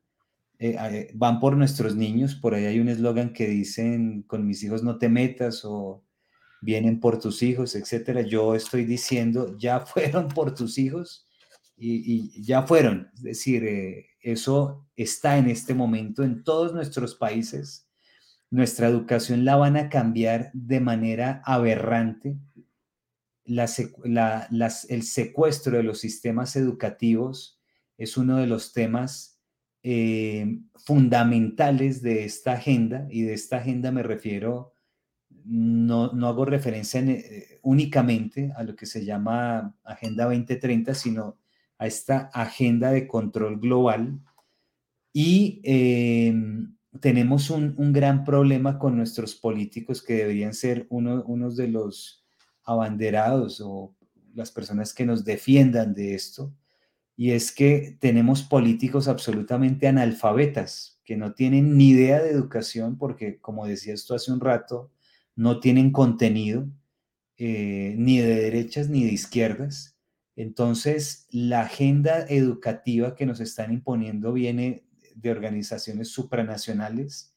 [0.63, 4.83] eh, van por nuestros niños, por ahí hay un eslogan que dicen, con mis hijos
[4.83, 6.03] no te metas o
[6.61, 8.21] vienen por tus hijos, etcétera.
[8.21, 11.27] Yo estoy diciendo, ya fueron por tus hijos
[11.75, 13.09] y, ya fueron.
[13.15, 17.87] Es decir, eh, eso está en este momento en todos nuestros países.
[18.51, 22.37] Nuestra educación la van a cambiar de manera aberrante.
[23.45, 27.59] el secuestro de los sistemas educativos
[27.97, 29.39] es uno de los temas
[29.83, 34.73] eh, fundamentales de esta agenda, y de esta agenda me refiero,
[35.45, 41.37] no, no hago referencia eh, únicamente a lo que se llama Agenda 2030, sino
[41.77, 44.19] a esta agenda de control global.
[45.13, 51.57] Y em, tenemos un, un, gran problema con nuestros políticos que deberían ser uno, unos
[51.57, 52.23] de los
[52.63, 53.95] abanderados o
[54.33, 56.53] las personas que nos defiendan de esto,
[57.17, 63.37] y es que tenemos políticos absolutamente analfabetas, que no tienen ni idea de educación, porque
[63.39, 64.91] como decía esto hace un rato,
[65.41, 66.69] no tienen contenido,
[67.37, 69.97] eh, ni de derechas ni de izquierdas.
[70.35, 74.85] Entonces, la agenda educativa que nos están imponiendo viene
[75.15, 77.33] de organizaciones supranacionales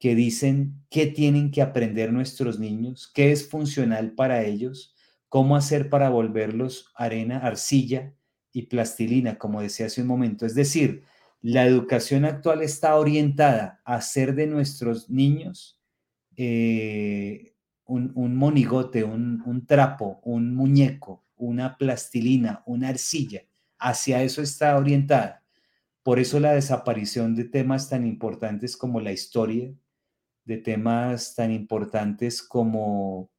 [0.00, 4.96] que dicen qué tienen que aprender nuestros niños, qué es funcional para ellos,
[5.28, 8.12] cómo hacer para volverlos arena, arcilla,
[8.52, 10.46] y plastilina, como decía hace un momento.
[10.46, 11.02] Es decir,
[11.42, 15.75] la educación actual está orientada a hacer de nuestros niños
[16.36, 17.54] eh,
[17.86, 23.42] un, monigote, un, trapo, un muñeco, una plastilina, una arcilla.
[23.78, 25.44] Hacia eso está orientada.
[26.02, 29.72] Por eso la desaparición de temas tan importantes como la historia,
[30.44, 33.30] de temas tan importantes como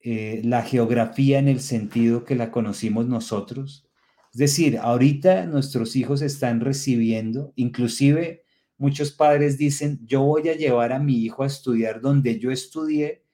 [0.00, 3.86] eh, la geografía en el sentido que la conocimos nosotros,
[4.36, 8.44] es decir, ahorita nuestros hijos están recibiendo, inclusive
[8.78, 13.24] muchos padres dicen, yo voy a llevar a mi hijo a estudiar donde yo estudié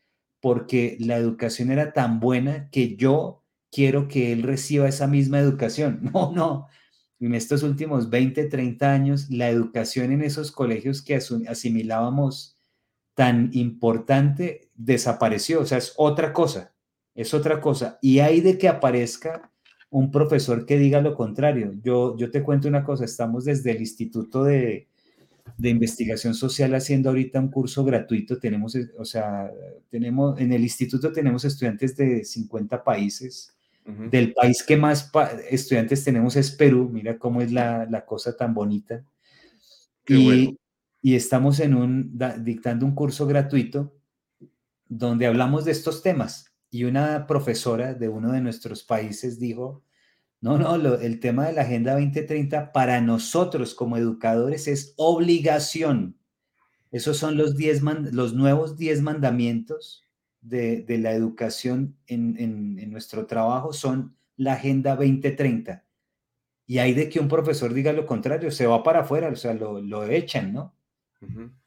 [0.41, 6.01] porque la educación era tan buena que yo quiero que él reciba esa misma educación.
[6.13, 6.69] No, no.
[7.21, 12.57] En estos últimos 20, 30 años, la educación en esos colegios que asimilábamos
[13.15, 15.61] tan importante desapareció.
[15.61, 16.75] O sea, es otra cosa.
[17.15, 17.99] Es otra cosa.
[18.03, 19.53] Y hay de que aparezca
[19.89, 21.75] un profesor que diga lo contrario.
[21.85, 24.89] Yo, yo te cuento una cosa, estamos desde el Instituto de,
[25.69, 28.39] Investigación Social haciendo ahorita un curso gratuito.
[28.39, 29.51] Tenemos, o sea,
[29.91, 33.57] tenemos, en el instituto tenemos estudiantes de 50 países.
[33.85, 35.11] Del país que más
[35.51, 36.89] estudiantes tenemos es Perú.
[36.93, 39.05] Mira cómo es la, cosa tan bonita.
[40.07, 40.57] y,
[41.01, 43.93] y, estamos en un, dictando un curso gratuito
[44.89, 49.83] donde hablamos de estos temas y una profesora de uno de nuestros países dijo,
[50.43, 56.19] no, no, el tema de la Agenda 2030 para nosotros como educadores es obligación.
[56.91, 60.03] Esos son los, diez los nuevos 10 mandamientos
[60.41, 65.85] de, la educación en, nuestro trabajo, son la Agenda 2030.
[66.67, 69.55] Y hay de que un profesor diga lo contrario, se va para afuera, o sea,
[69.55, 70.75] lo, echan, ¿no?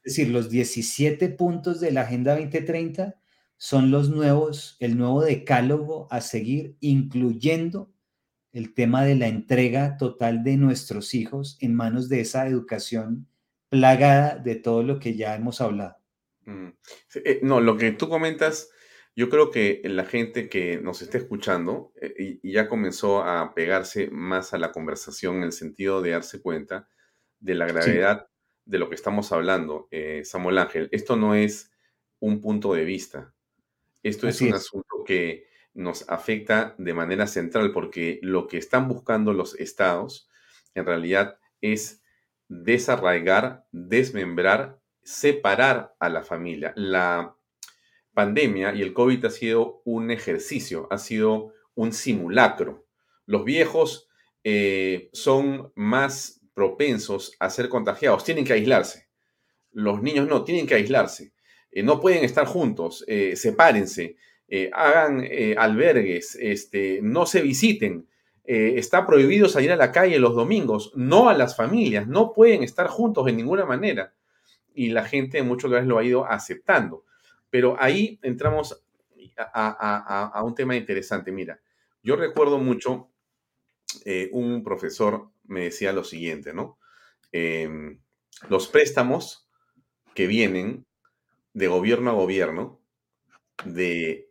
[0.04, 3.18] Es decir, los 17 puntos de la Agenda 2030
[3.56, 7.95] son los nuevos, el nuevo decálogo a seguir, incluyendo
[8.56, 13.28] el tema de la entrega total de nuestros hijos en manos de esa educación
[13.68, 15.98] plagada de todo lo que ya hemos hablado.
[16.46, 16.68] Mm.
[17.16, 18.70] Eh, no, lo que tú comentas,
[19.14, 24.08] yo creo que la gente que nos está escuchando eh, y, ya comenzó a pegarse
[24.10, 26.88] más a la conversación en el sentido de darse cuenta
[27.38, 28.26] de la gravedad
[28.64, 30.88] de lo que estamos hablando, eh, Samuel Ángel.
[30.92, 31.72] Esto no es
[32.20, 33.34] un punto de vista,
[34.02, 35.44] esto es un asunto que
[35.76, 40.28] nos afecta de manera central porque lo que están buscando los estados
[40.74, 42.02] en realidad es
[42.48, 46.72] desarraigar, desmembrar, separar a la familia.
[46.76, 47.36] La
[48.14, 52.86] pandemia y el COVID ha sido un ejercicio, ha sido un simulacro.
[53.26, 54.08] Los viejos
[54.44, 59.08] eh, son más propensos a ser contagiados, tienen que aislarse.
[59.72, 61.34] Los niños no, tienen que aislarse.
[61.70, 64.16] Eh, no pueden estar juntos, eh, sepárense,
[64.72, 65.26] hagan
[65.58, 68.08] albergues, este, no se visiten.
[68.44, 72.86] está prohibido salir a la calle los domingos, no a las familias, no pueden estar
[72.86, 74.14] juntos de ninguna manera.
[74.72, 77.04] Y la gente en muchos lugares lo ha ido aceptando.
[77.50, 78.86] Pero ahí entramos
[79.38, 81.32] a, un tema interesante.
[81.32, 81.60] Mira,
[82.02, 83.10] yo recuerdo mucho,
[84.04, 86.78] eh, un profesor me decía lo siguiente, ¿no?
[87.32, 88.00] Em,
[88.48, 89.48] los préstamos
[90.14, 90.86] que vienen
[91.52, 92.80] de gobierno a gobierno
[93.64, 94.25] de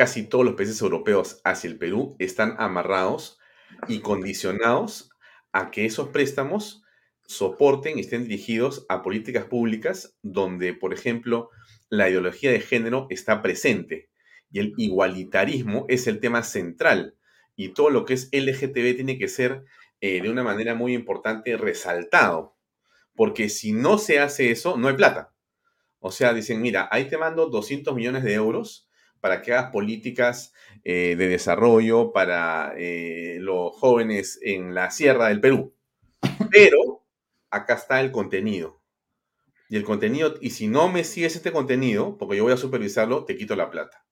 [0.00, 3.38] casi todos los países europeos hacia el Perú están amarrados
[3.86, 5.10] y condicionados
[5.52, 6.82] a que esos préstamos
[7.26, 11.50] soporten y estén dirigidos a políticas públicas donde, por ejemplo,
[11.90, 14.08] la ideología de género está presente
[14.50, 17.18] y el igualitarismo es el tema central
[17.54, 19.66] y todo lo que es LGTB tiene que ser
[20.00, 22.56] eh, de una manera muy importante resaltado,
[23.14, 25.34] porque si no se hace eso, no hay plata.
[25.98, 28.86] O sea, dicen, mira, ahí te mando 200 millones de euros
[29.20, 30.52] para que hagas políticas
[30.84, 35.74] eh, de desarrollo para eh, los jóvenes en la sierra del Perú.
[36.50, 37.04] Pero
[37.50, 38.80] acá está el contenido.
[39.68, 43.24] Y el contenido, y si no me sigues este contenido, porque yo voy a supervisarlo,
[43.24, 44.04] te quito la plata.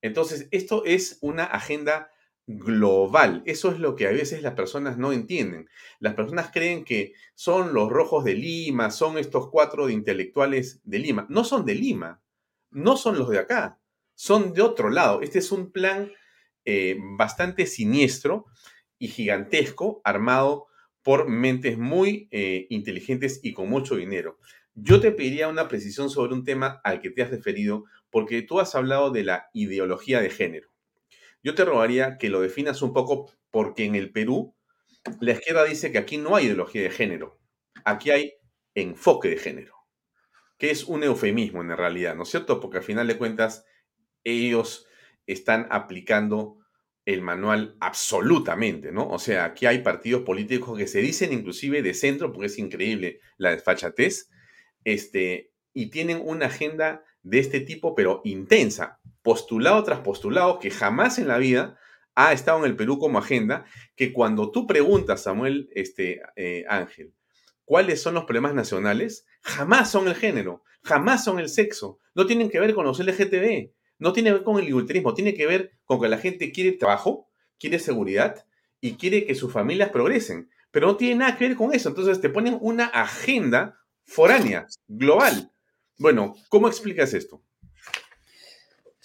[0.00, 2.10] Entonces, esto es una agenda
[2.46, 3.42] global.
[3.46, 5.68] Eso es lo que a veces las personas no entienden.
[5.98, 10.98] Las personas creen que son los rojos de Lima, son estos cuatro de intelectuales de
[11.00, 11.26] Lima.
[11.28, 12.22] No son de Lima,
[12.70, 13.80] no son los de acá,
[14.16, 15.22] son de otro lado.
[15.22, 16.10] Este es un plan
[16.64, 18.46] eh, bastante siniestro
[18.98, 20.66] y gigantesco, armado
[21.02, 24.40] por mentes muy eh, inteligentes y con mucho dinero.
[24.74, 28.58] Yo te pediría una precisión sobre un tema al que te has referido, porque tú
[28.58, 30.68] has hablado de la ideología de género.
[31.42, 34.56] Yo te rogaría que lo definas un poco, porque en el Perú
[35.20, 37.38] la izquierda dice que aquí no hay ideología de género,
[37.84, 38.34] aquí hay
[38.74, 39.74] enfoque de género,
[40.58, 42.58] que es un eufemismo en realidad, ¿no es cierto?
[42.58, 43.64] Porque al final de cuentas
[44.26, 44.86] ellos
[45.26, 46.58] están aplicando
[47.04, 49.08] el manual absolutamente, ¿no?
[49.08, 53.20] O sea, aquí hay partidos políticos que se dicen inclusive de centro, porque es increíble
[53.38, 54.28] la desfachatez,
[54.84, 61.18] este, y tienen una agenda de este tipo, pero intensa, postulado tras postulado, que jamás
[61.18, 61.78] en la vida
[62.16, 67.12] ha estado en el Perú como agenda, que cuando tú preguntas, Samuel este, eh, Ángel,
[67.64, 72.48] cuáles son los problemas nacionales, jamás son el género, jamás son el sexo, no tienen
[72.48, 75.72] que ver con los LGTB, no tiene que ver con el igualitarismo, tiene que ver
[75.84, 77.28] con que la gente quiere trabajo,
[77.58, 78.46] quiere seguridad
[78.80, 82.20] y quiere que sus familias progresen, pero no tiene nada que ver con eso, entonces
[82.20, 85.50] te ponen una agenda foránea, global.
[85.98, 87.42] Bueno, ¿cómo explicas esto?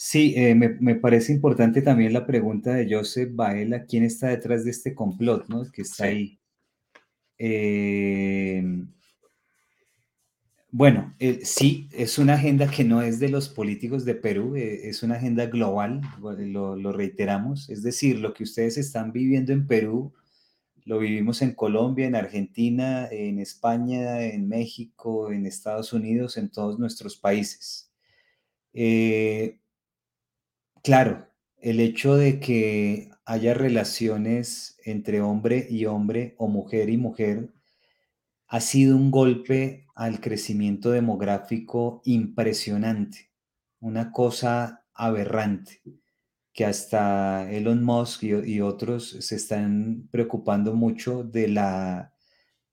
[0.04, 4.72] Sí, eh, me, parece importante también la pregunta de Joseph Baela, ¿quién está detrás de
[4.72, 5.64] este complot, no?
[5.72, 6.40] Que está ahí.
[7.38, 8.92] Em,
[10.72, 14.90] bueno, eh, sí, es una agenda que no es de los políticos de Perú, eh,
[14.90, 17.70] es una agenda global, lo, lo, reiteramos.
[17.70, 20.14] Es decir, lo que ustedes están viviendo en Perú
[20.86, 26.80] lo vivimos en Colombia, en Argentina, en España, en México, en Estados Unidos, en todos
[26.80, 27.92] nuestros países.
[28.74, 29.60] Eh,
[30.84, 31.28] claro,
[31.58, 37.50] el hecho de que haya relaciones entre hombre y hombre o mujer y mujer
[38.52, 43.32] ha sido un golpe al crecimiento demográfico impresionante,
[43.80, 45.82] una cosa aberrante
[46.52, 52.14] que hasta Elon Musk y, otros se están preocupando mucho de la,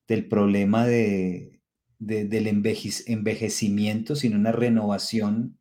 [0.09, 1.61] del problema de,
[2.01, 5.61] del envejecimiento, sino una renovación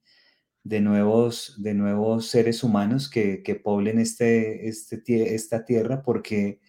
[0.64, 6.60] de nuevos, de nuevos seres humanos que, que poblen este, este, esta tierra, porque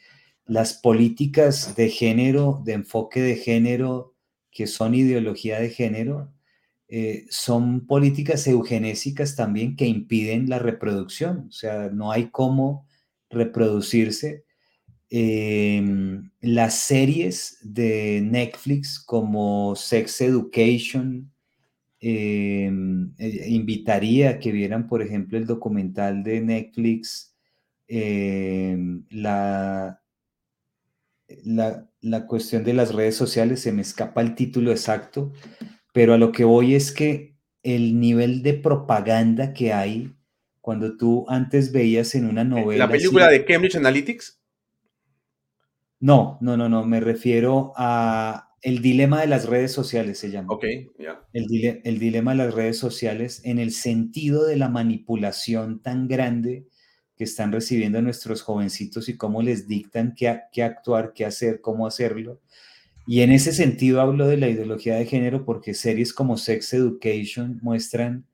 [0.48, 4.16] las políticas de género, de enfoque de género,
[4.50, 6.32] que son ideología de género,
[6.88, 12.86] eh, son políticas eugenésicas también que impiden la reproducción, o sea, no hay cómo
[13.28, 14.46] reproducirse.
[15.10, 21.30] Em, las series de Netflix como Sex Education,
[22.00, 27.34] em, eh, invitaría a que vieran, por ejemplo, el documental de Netflix,
[27.86, 30.00] em, la,
[31.44, 35.32] la, la cuestión de las redes sociales, se me escapa el título exacto,
[35.92, 40.14] pero a lo que voy es que el nivel de propaganda que hay
[40.60, 42.86] cuando tú antes veías en una novela...
[42.86, 44.40] ¿La película de Cambridge Analytics?
[46.00, 50.52] No, no, no, no, me refiero a el dilema de las redes sociales, se llama.
[50.52, 50.64] Ok,
[50.98, 51.24] ya.
[51.32, 51.46] El,
[51.84, 56.66] el dilema de las redes sociales en el sentido de la manipulación tan grande
[57.18, 61.86] que están recibiendo nuestros jovencitos y cómo les dictan qué, qué actuar, qué hacer, cómo
[61.86, 62.40] hacerlo.
[63.08, 67.58] Y en ese sentido hablo de la ideología de género porque series como Sex Education
[67.60, 68.24] muestran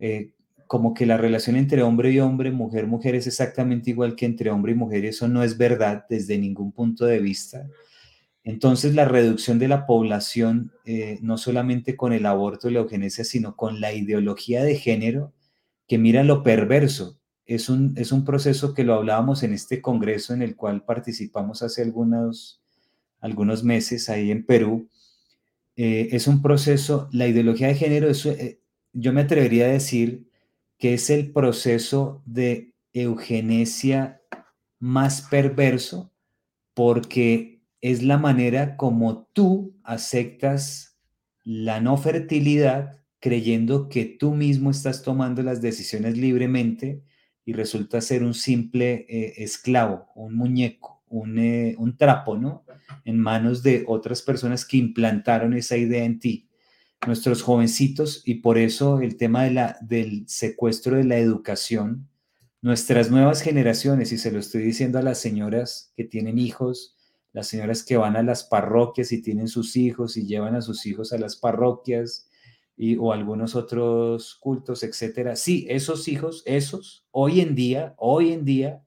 [0.00, 0.32] eh,
[0.66, 4.50] como que la relación entre hombre y hombre, mujer, mujer es exactamente igual que entre
[4.50, 7.68] hombre y mujer eso no es verdad desde ningún punto de vista.
[8.42, 13.24] Entonces la reducción de la población, eh, no solamente con el aborto y la eugenesia,
[13.24, 15.32] sino con la ideología de género,
[15.86, 17.15] que mira lo perverso,
[17.46, 21.62] es un, es un proceso que lo hablábamos en este congreso en el cual participamos
[21.62, 22.60] hace algunos,
[23.20, 24.88] algunos meses ahí en Perú.
[25.76, 28.60] Eh, es un proceso, la ideología de género, eh,
[28.92, 30.28] yo me atrevería a decir
[30.78, 34.20] que es el proceso de eugenesia
[34.78, 36.12] más perverso
[36.74, 40.98] porque es la manera como tú aceptas
[41.44, 47.02] la no fertilidad creyendo que tú mismo estás tomando las decisiones libremente
[47.46, 51.00] y resulta ser un simple eh, esclavo, un muñeco,
[51.38, 52.64] eh, un, trapo, ¿no?
[53.04, 56.50] En manos de otras personas que implantaron esa idea en ti.
[57.06, 62.08] Nuestros jovencitos, y por eso el tema de la, del secuestro de la educación,
[62.62, 66.96] nuestras nuevas generaciones, y se lo estoy diciendo a las señoras que tienen hijos,
[67.32, 70.84] las señoras que van a las parroquias y tienen sus hijos y llevan a sus
[70.84, 72.25] hijos a las parroquias,
[72.76, 75.36] y, o algunos otros cultos, etcétera.
[75.36, 78.82] Sí, esos hijos, esos, hoy en día, hoy en día,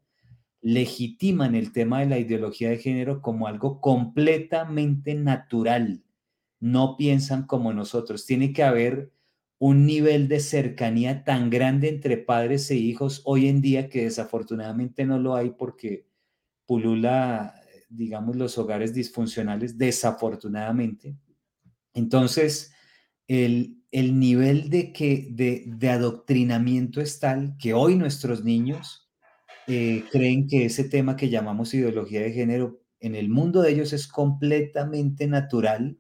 [0.62, 6.04] legitiman el tema de la ideología de género como algo completamente natural.
[6.60, 8.26] No piensan como nosotros.
[8.26, 9.12] Tiene que haber
[9.58, 15.06] un nivel de cercanía tan grande entre padres e hijos hoy en día que desafortunadamente
[15.06, 16.08] no lo hay porque
[16.66, 17.56] pulula,
[17.90, 21.18] digamos, los hogares disfuncionales, desafortunadamente.
[21.94, 22.74] Entonces,
[23.28, 29.10] el, el nivel de, que, de, adoctrinamiento es tal que hoy nuestros niños
[29.68, 33.94] eh, creen que ese tema que llamamos ideología de género en el mundo de ellos
[33.94, 35.98] es completamente natural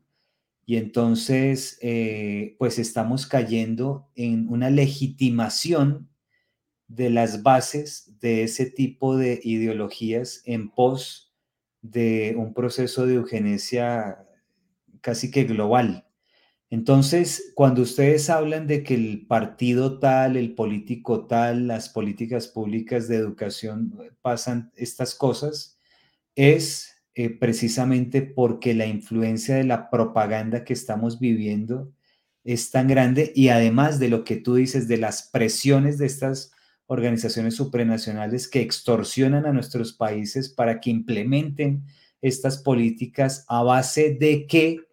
[0.66, 6.10] y entonces eh, pues estamos cayendo en una legitimación
[6.88, 11.34] de las bases de ese tipo de ideologías en pos
[11.82, 14.28] de un proceso de eugenesia
[15.02, 16.09] casi que global.
[16.72, 23.08] Entonces, cuando ustedes hablan de que el partido tal, el político tal, las políticas públicas
[23.08, 25.80] de educación eh, pasan estas cosas,
[26.36, 31.92] es eh, precisamente porque la influencia de la propaganda que estamos viviendo
[32.44, 36.52] es tan grande y además de lo que tú dices, de las presiones de estas
[36.86, 41.84] organizaciones supranacionales que extorsionan a nuestros países para que implementen
[42.22, 44.89] estas políticas a base de que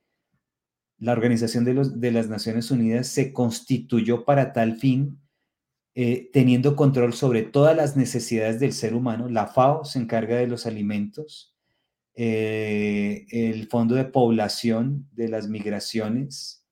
[0.98, 5.20] la Organización de, las Naciones Unidas se constituyó para tal fin,
[5.94, 9.28] eh, teniendo control sobre todas las necesidades del ser humano.
[9.28, 11.54] La FAO se encarga de los alimentos,
[12.14, 16.66] eh, el Fondo de Población de las Migraciones,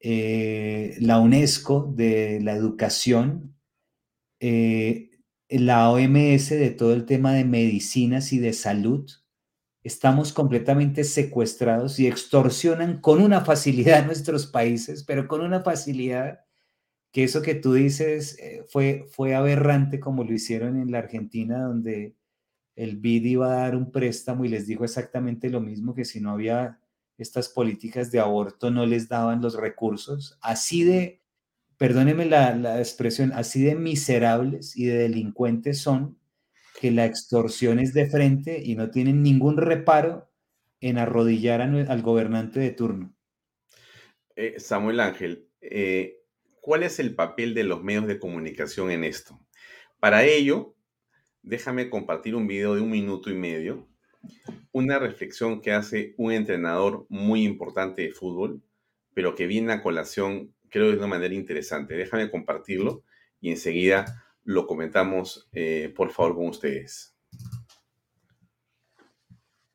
[0.00, 3.54] eh, la UNESCO de la Educación,
[5.48, 9.10] la OMS de todo el tema de medicinas y de salud,
[9.82, 16.40] estamos completamente secuestrados y extorsionan con una facilidad nuestros países, pero con una facilidad
[17.12, 21.62] que eso que tú dices eh, fue, fue aberrante como lo hicieron en la Argentina,
[21.62, 22.14] donde
[22.76, 26.20] el BID iba a dar un préstamo y les dijo exactamente lo mismo, que si
[26.20, 26.78] no había
[27.18, 30.38] estas políticas de aborto no les daban los recursos.
[30.40, 31.22] Así de,
[31.76, 36.19] perdóneme la, la expresión, así de miserables y de delincuentes son
[36.80, 40.30] que la extorsión es de frente y no tienen ningún reparo
[40.80, 43.14] en arrodillar al gobernante de turno.
[44.34, 46.22] Eh, Samuel Ángel, eh,
[46.62, 49.38] ¿cuál es el papel de los medios de comunicación en esto?
[49.98, 50.74] Para ello,
[51.42, 53.86] déjame compartir un video de un minuto y medio,
[54.72, 58.62] una reflexión que hace un entrenador muy importante de fútbol,
[59.12, 61.94] pero que viene a colación, creo de una manera interesante.
[61.94, 63.04] Déjame compartirlo
[63.38, 67.16] y enseguida lo comentamos, eh, por favor, con ustedes.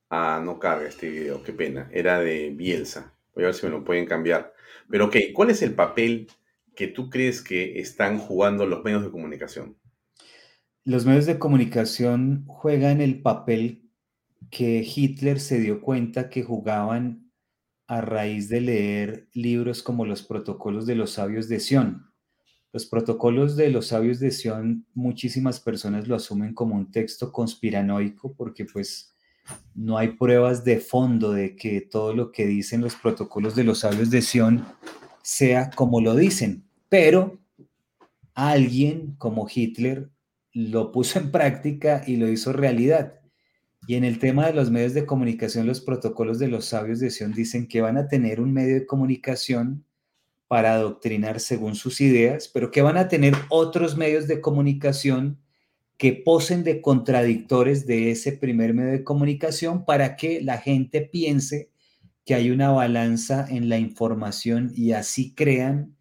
[0.09, 1.89] Ah, no carga este video, qué pena.
[1.91, 3.13] Era de Bielsa.
[3.33, 4.53] Voy a ver si me lo pueden cambiar.
[4.89, 6.27] Pero ok, ¿cuál es el papel
[6.75, 9.77] que tú crees que están jugando los medios de comunicación?
[10.83, 13.89] Los medios de comunicación juegan el papel
[14.51, 17.31] que Hitler se dio cuenta que jugaban
[17.87, 22.11] a raíz de leer libros como los protocolos de los sabios de Sion.
[22.75, 28.33] Los protocolos de los sabios de Sion, muchísimas personas lo asumen como un texto conspiranoico
[28.33, 29.15] porque pues
[29.73, 33.79] no hay pruebas de fondo de que todo lo que dicen los protocolos de los
[33.79, 34.65] sabios de Sion
[35.23, 37.39] sea como lo dicen, pero
[38.33, 40.09] alguien como Hitler
[40.51, 43.21] lo puso en práctica y lo hizo realidad.
[43.87, 47.09] Y en el tema de los medios de comunicación, los protocolos de los sabios de
[47.09, 49.85] Sion dicen que van a tener un medio de comunicación
[50.47, 55.39] para adoctrinar según sus ideas, pero que van a tener otros medios de comunicación
[55.97, 61.71] que posen de contradictores de ese primer medio de comunicación para que la gente piense
[62.25, 65.95] que hay una balanza en la información y así crean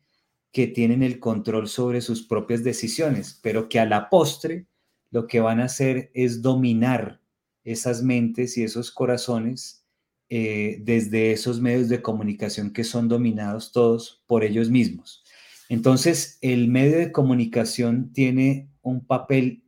[0.53, 4.67] que tienen el control sobre sus propias decisiones, pero que a la postre
[5.11, 7.21] lo que van a hacer es dominar
[7.65, 9.84] esas mentes y esos corazones
[10.29, 15.23] eh, desde esos medios de comunicación que son dominados todos por ellos mismos.
[15.69, 19.65] Entonces, el medio de comunicación tiene un papel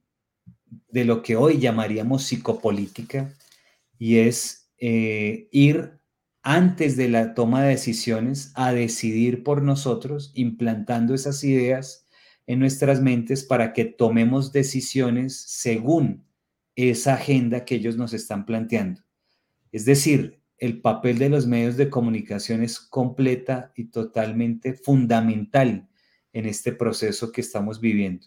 [0.89, 3.35] de lo que hoy llamaríamos psicopolítica
[3.99, 5.99] y es eh, ir
[6.43, 12.07] antes de la toma de decisiones a decidir por nosotros, implantando esas ideas
[12.47, 16.25] en nuestras mentes para que tomemos decisiones según
[16.77, 19.03] esa agenda que ellos nos están planteando.
[19.73, 25.89] Es decir, el papel de los medios de comunicación es completa y totalmente fundamental
[26.33, 28.27] en este proceso que estamos viviendo.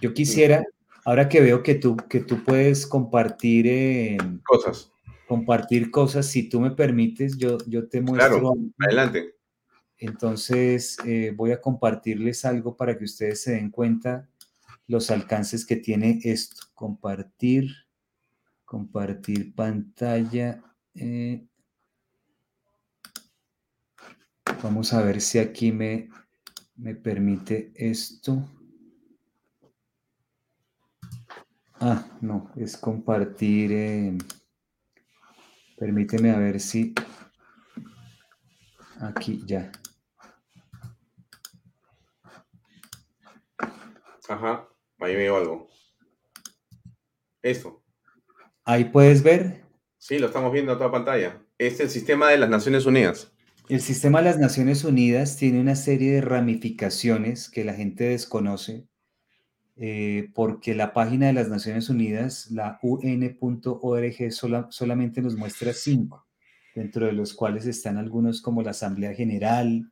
[0.00, 0.64] Yo quisiera,
[1.04, 4.92] ahora que veo que tú, que tú puedes compartir eh, cosas
[5.26, 6.26] compartir cosas.
[6.26, 8.40] Si tú me permites, yo, yo te muestro.
[8.40, 9.34] Claro, adelante.
[9.98, 14.28] Entonces, eh, voy a compartirles algo para que ustedes se den cuenta
[14.86, 16.66] los alcances que tiene esto.
[16.74, 17.70] Compartir,
[18.64, 20.62] compartir pantalla.
[20.98, 21.46] Eh.
[24.62, 26.08] vamos a ver si aquí me,
[26.76, 28.48] me permite esto.
[31.78, 33.70] Ah, no, es compartir.
[33.72, 34.18] Eh,
[35.76, 36.94] Permíteme a ver si
[38.98, 39.70] aquí ya.
[44.26, 44.66] Ajá,
[45.00, 45.68] ahí veo algo.
[47.42, 47.84] Esto.
[48.64, 49.65] Ahí puedes ver.
[50.06, 51.42] Sí, lo estamos viendo a toda pantalla.
[51.58, 53.32] Es el sistema de las Naciones Unidas.
[53.68, 58.86] El sistema de las Naciones Unidas tiene una serie de ramificaciones que la gente desconoce
[59.74, 64.32] eh, porque la página de las Naciones Unidas, la un.org,
[64.70, 66.24] solamente nos muestra cinco,
[66.76, 69.90] dentro de los cuales están algunos como la Asamblea General,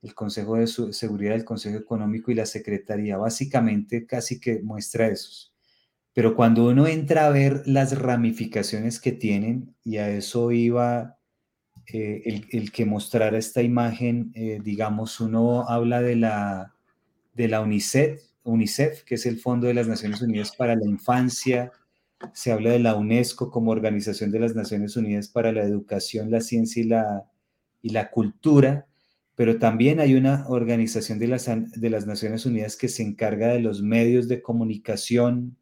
[0.00, 3.18] el Consejo de Seguridad, el Consejo Económico y la Secretaría.
[3.18, 5.51] Básicamente casi que muestra esos.
[6.14, 11.18] Pero cuando uno entra a ver las ramificaciones que tienen, y a eso iba
[11.86, 16.74] eh, el, que mostrara esta imagen, eh, digamos, uno habla de la,
[17.34, 21.72] de la UNICEF, UNICEF, que es el Fondo de las Naciones Unidas para la Infancia,
[22.34, 26.40] se habla de la UNESCO como Organización de las Naciones Unidas para la Educación, la
[26.40, 27.24] Ciencia y la,
[27.82, 28.86] y la Cultura,
[29.34, 33.60] pero también hay una organización de las, de las Naciones Unidas que se encarga de
[33.60, 35.56] los medios de comunicación,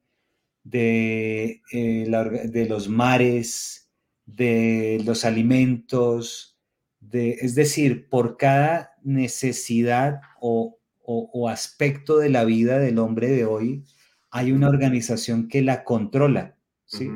[0.65, 2.07] de, eh,
[2.51, 3.91] de los mares,
[4.27, 6.59] de los alimentos,
[7.01, 10.81] de, es decir, por cada necesidad o
[11.13, 13.85] o, aspecto de la vida del hombre de hoy,
[14.31, 17.11] hay una organización que la controla, ¿sí?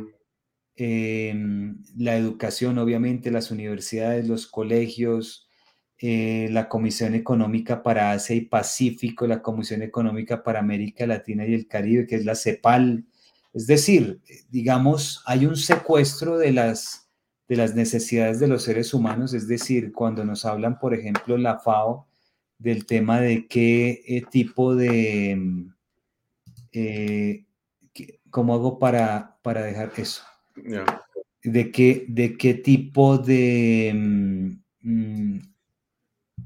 [0.76, 5.48] Em, la educación, obviamente, las universidades, los colegios,
[5.98, 11.54] eh, la Comisión Económica para Asia y Pacífico, la Comisión Económica para América Latina y
[11.54, 13.04] el Caribe, que es la CEPAL.
[13.54, 14.20] Es decir,
[14.50, 17.08] digamos, hay un secuestro de las,
[17.48, 21.60] de las necesidades de los seres humanos, es decir, cuando nos hablan, por ejemplo, la
[21.60, 22.08] FAO,
[22.58, 25.36] del tema de qué eh, tipo de...
[25.36, 25.74] Mm,
[26.72, 27.44] eh,
[28.30, 30.24] ¿Cómo hago para, para dejar eso?
[31.44, 35.40] De, qué, ¿De qué tipo de mm, mm,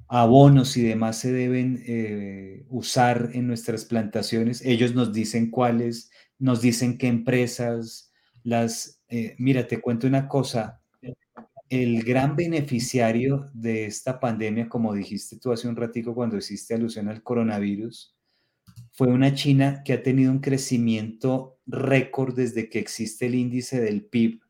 [0.08, 4.62] abonos y demás se deben eh, usar en nuestras plantaciones?
[4.66, 8.12] Ellos nos dicen cuáles, nos dicen qué empresas,
[8.42, 9.02] las...
[9.38, 10.82] mira, te cuento una cosa,
[11.68, 17.08] el gran beneficiario de esta pandemia, como dijiste tú hace un ratico cuando hiciste alusión
[17.08, 18.16] al coronavirus,
[18.92, 24.04] fue una China que ha tenido un crecimiento récord desde que existe el índice del
[24.04, 24.40] PIB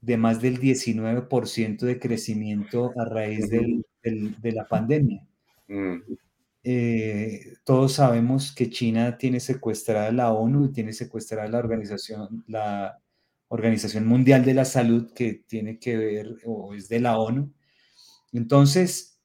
[0.00, 5.26] de más del 19% de crecimiento a raíz de la pandemia.
[5.66, 5.96] Mm.
[6.64, 13.00] Eh, todos sabemos que China tiene secuestrada la ONU y tiene secuestrada la organización, la
[13.48, 17.52] Organización Mundial de la Salud que tiene que ver o es de la ONU.
[18.32, 19.20] Entonces,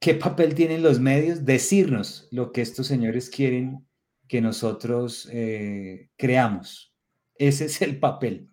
[0.00, 1.44] ¿qué papel tienen los medios?
[1.44, 3.86] Decirnos lo que estos señores quieren
[4.28, 6.94] que nosotros eh, creamos.
[7.34, 8.48] Ese es el papel.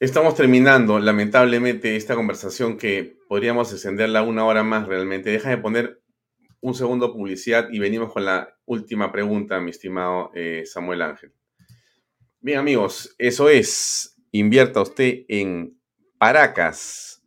[0.00, 5.30] Estamos terminando, lamentablemente, esta conversación que podríamos extenderla una hora más realmente.
[5.30, 6.00] Déjame poner
[6.60, 11.32] un segundo publicidad y venimos con la última pregunta, mi estimado eh, Samuel Ángel.
[12.40, 14.16] Bien, amigos, eso es.
[14.32, 15.78] Invierta usted en
[16.18, 17.22] Paracas.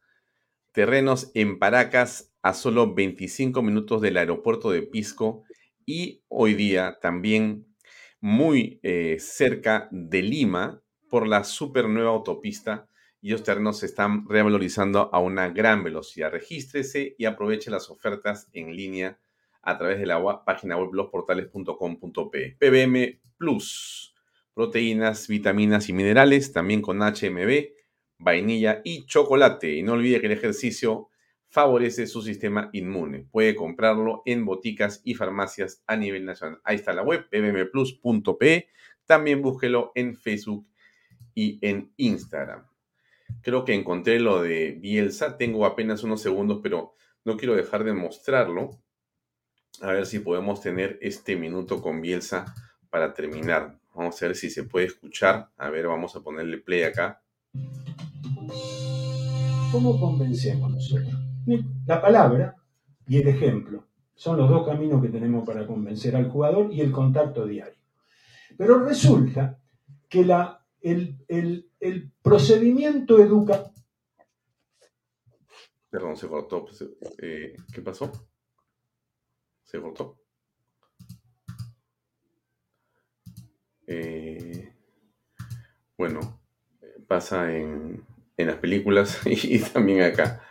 [0.71, 5.43] Terrenos en Paracas a solo 25 minutos del aeropuerto de Pisco
[5.85, 7.67] y hoy día también
[8.19, 12.87] muy eh, cerca de Lima, por la super nueva autopista
[13.21, 16.31] y los terrenos se están revalorizando a una gran velocidad.
[16.31, 19.19] Regístrese y aproveche las ofertas en línea
[19.61, 22.57] a través de la página web losportales.com.pe.
[22.59, 24.15] PBM Plus,
[24.55, 27.69] proteínas, vitaminas y minerales, también con HMB,
[28.17, 29.75] vainilla y chocolate.
[29.75, 31.09] Y no olvide que el ejercicio
[31.47, 33.27] favorece su sistema inmune.
[33.31, 36.59] Puede comprarlo en boticas y farmacias a nivel nacional.
[36.63, 38.69] Ahí está la web, pbmplus.pe.
[39.05, 40.67] También búsquelo en Facebook
[41.35, 42.70] y en Instagram.
[43.41, 45.37] Creo que encontré lo de Bielsa.
[45.37, 46.93] Tengo apenas unos segundos, pero
[47.25, 48.81] no quiero dejar de mostrarlo.
[49.81, 52.53] A ver si podemos tener este minuto con Bielsa
[52.89, 53.79] para terminar.
[53.95, 55.49] Vamos a ver si se puede escuchar.
[55.57, 57.21] A ver, vamos a ponerle play acá.
[59.71, 61.13] ¿Cómo convencemos nosotros?
[61.85, 62.55] La palabra
[63.07, 66.91] y el ejemplo son los dos caminos que tenemos para convencer al jugador y el
[66.91, 67.79] contacto diario.
[68.57, 69.57] Pero resulta
[70.07, 71.70] que la el,
[72.21, 73.73] procedimiento educativo.
[75.89, 76.65] Perdón, se cortó.
[76.65, 76.85] Pues,
[77.21, 78.11] eh, ¿Qué pasó?
[79.63, 80.17] Se cortó.
[83.87, 84.73] Eh,
[85.97, 86.41] bueno,
[87.07, 88.05] pasa en,
[88.37, 90.41] las películas y, también acá.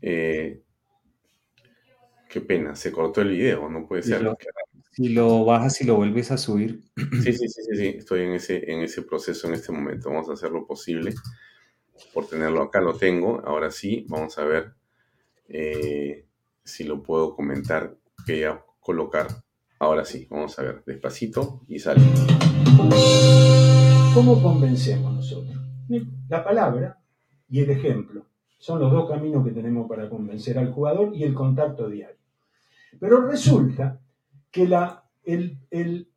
[0.00, 0.62] Eh,
[2.28, 4.24] qué pena, se cortó el video, no puede ser.
[4.98, 6.82] Si lo bajas y lo vuelves a subir.
[7.22, 10.10] Sí, sí, sí, sí, estoy en ese, en ese proceso en este momento.
[10.10, 11.14] Vamos a hacer lo posible
[12.12, 12.80] por tenerlo acá.
[12.80, 14.72] Lo tengo, ahora sí, vamos a ver
[15.48, 16.26] eh,
[16.64, 17.96] si lo puedo comentar,
[18.26, 19.28] que ya colocar.
[19.78, 22.02] Ahora sí, vamos a ver, despacito y sale.
[24.14, 25.56] ¿Cómo convencemos nosotros?
[26.28, 26.98] La palabra
[27.48, 28.26] y el ejemplo
[28.58, 32.18] son los dos caminos que tenemos para convencer al jugador y el contacto diario.
[32.98, 34.00] Pero resulta
[34.50, 36.08] que la, el,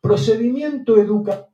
[0.00, 1.52] procedimiento educativo...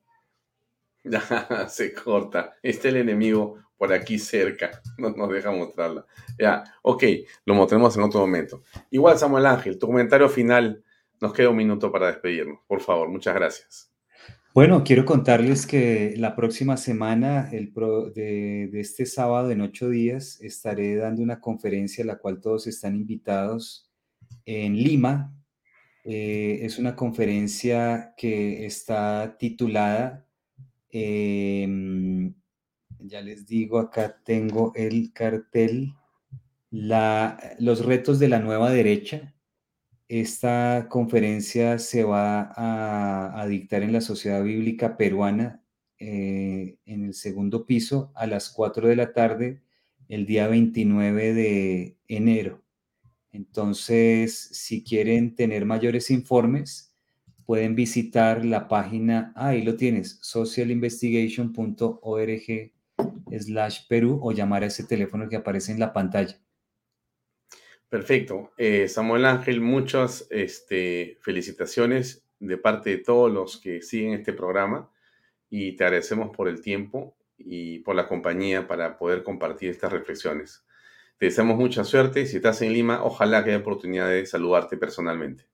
[1.69, 2.57] Se corta.
[2.63, 4.83] Está el enemigo por aquí cerca.
[4.99, 6.05] No nos deja mostrarla.
[6.39, 7.05] Ya, ok,
[7.47, 8.63] lo mostremos en otro momento.
[8.91, 10.85] Igual, Samuel Ángel, tu comentario final.
[11.21, 12.61] Nos queda un minuto para despedirnos.
[12.67, 13.91] Por favor, muchas gracias.
[14.53, 17.73] Bueno, quiero contarles que la próxima semana, el
[18.15, 22.67] de, de, este sábado en ocho días, estaré dando una conferencia a la cual todos
[22.67, 23.89] están invitados
[24.45, 25.33] en Lima,
[26.13, 30.27] eh, es una conferencia que está titulada,
[30.91, 32.35] em,
[32.99, 35.95] ya les digo, acá tengo el cartel,
[36.71, 39.35] los retos de la nueva derecha.
[40.09, 45.63] Esta conferencia se va a, dictar en la Sociedad Bíblica Peruana
[45.99, 49.63] eh, en el segundo piso a las 4 de la tarde
[50.09, 52.63] el día 29 de enero.
[53.33, 56.95] Entonces, si quieren tener mayores informes,
[57.47, 62.73] pueden visitar la página, ahí lo tienes, socialinvestigation.org
[63.39, 66.39] slash Perú o llamar a ese teléfono que aparece en la pantalla.
[67.89, 68.53] Perfecto.
[68.57, 74.91] Eh, Samuel Ángel, muchas este, felicitaciones de parte de todos los que siguen este programa
[75.49, 80.65] y te agradecemos por el tiempo y por la compañía para poder compartir estas reflexiones.
[81.21, 84.79] Te deseamos mucha suerte y si estás en Lima, ojalá que haya oportunidad de saludarte
[84.79, 85.45] personalmente.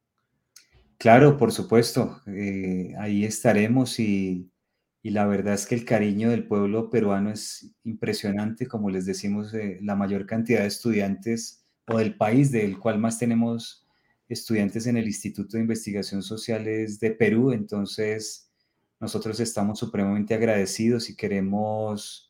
[0.97, 2.21] Claro, por supuesto.
[2.29, 4.49] Eh, ahí estaremos y,
[5.03, 8.69] la verdad es que el cariño del pueblo peruano es impresionante.
[8.69, 13.19] Como les decimos, eh, la mayor cantidad de estudiantes o del país del cual más
[13.19, 13.89] tenemos
[14.29, 17.51] estudiantes en el Instituto de Investigación Social es de Perú.
[17.51, 18.53] Entonces,
[19.01, 22.26] nosotros estamos supremamente agradecidos y queremos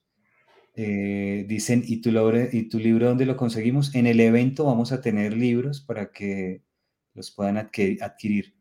[0.77, 2.11] eh, dicen, ¿y tu,
[2.53, 3.95] ¿y tu libro dónde lo conseguimos?
[3.95, 6.63] En el evento vamos a tener libros para que
[7.15, 8.55] los puedan adquirir.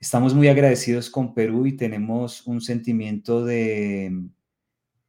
[0.00, 4.30] Estamos muy agradecidos con Perú y tenemos un sentimiento de,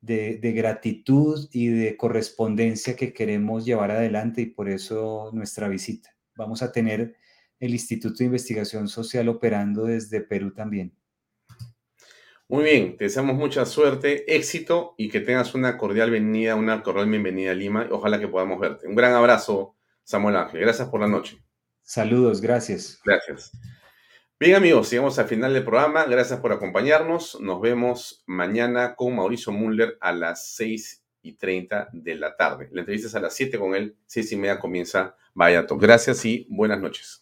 [0.01, 6.15] de, gratitud y de correspondencia que queremos llevar adelante y por eso nuestra visita.
[6.35, 7.15] Vamos a tener
[7.59, 10.93] el Instituto de Investigación Social operando desde Perú también.
[12.51, 17.09] Muy bien, te deseamos mucha suerte, éxito y que tengas una cordial bienvenida, una cordial
[17.09, 17.87] bienvenida a Lima.
[17.89, 18.89] Ojalá que podamos verte.
[18.89, 20.59] Un gran abrazo, Samuel Ángel.
[20.59, 21.41] Gracias por la noche.
[21.81, 22.99] Saludos, gracias.
[23.05, 23.51] Gracias.
[24.37, 26.03] Bien amigos, llegamos al final del programa.
[26.03, 27.39] Gracias por acompañarnos.
[27.39, 32.67] Nos vemos mañana con Mauricio Muller a las 6 y 30 de la tarde.
[32.73, 33.95] La entrevista es a las 7 con él.
[34.07, 37.20] 6 y media comienza Vaya Gracias y buenas noches.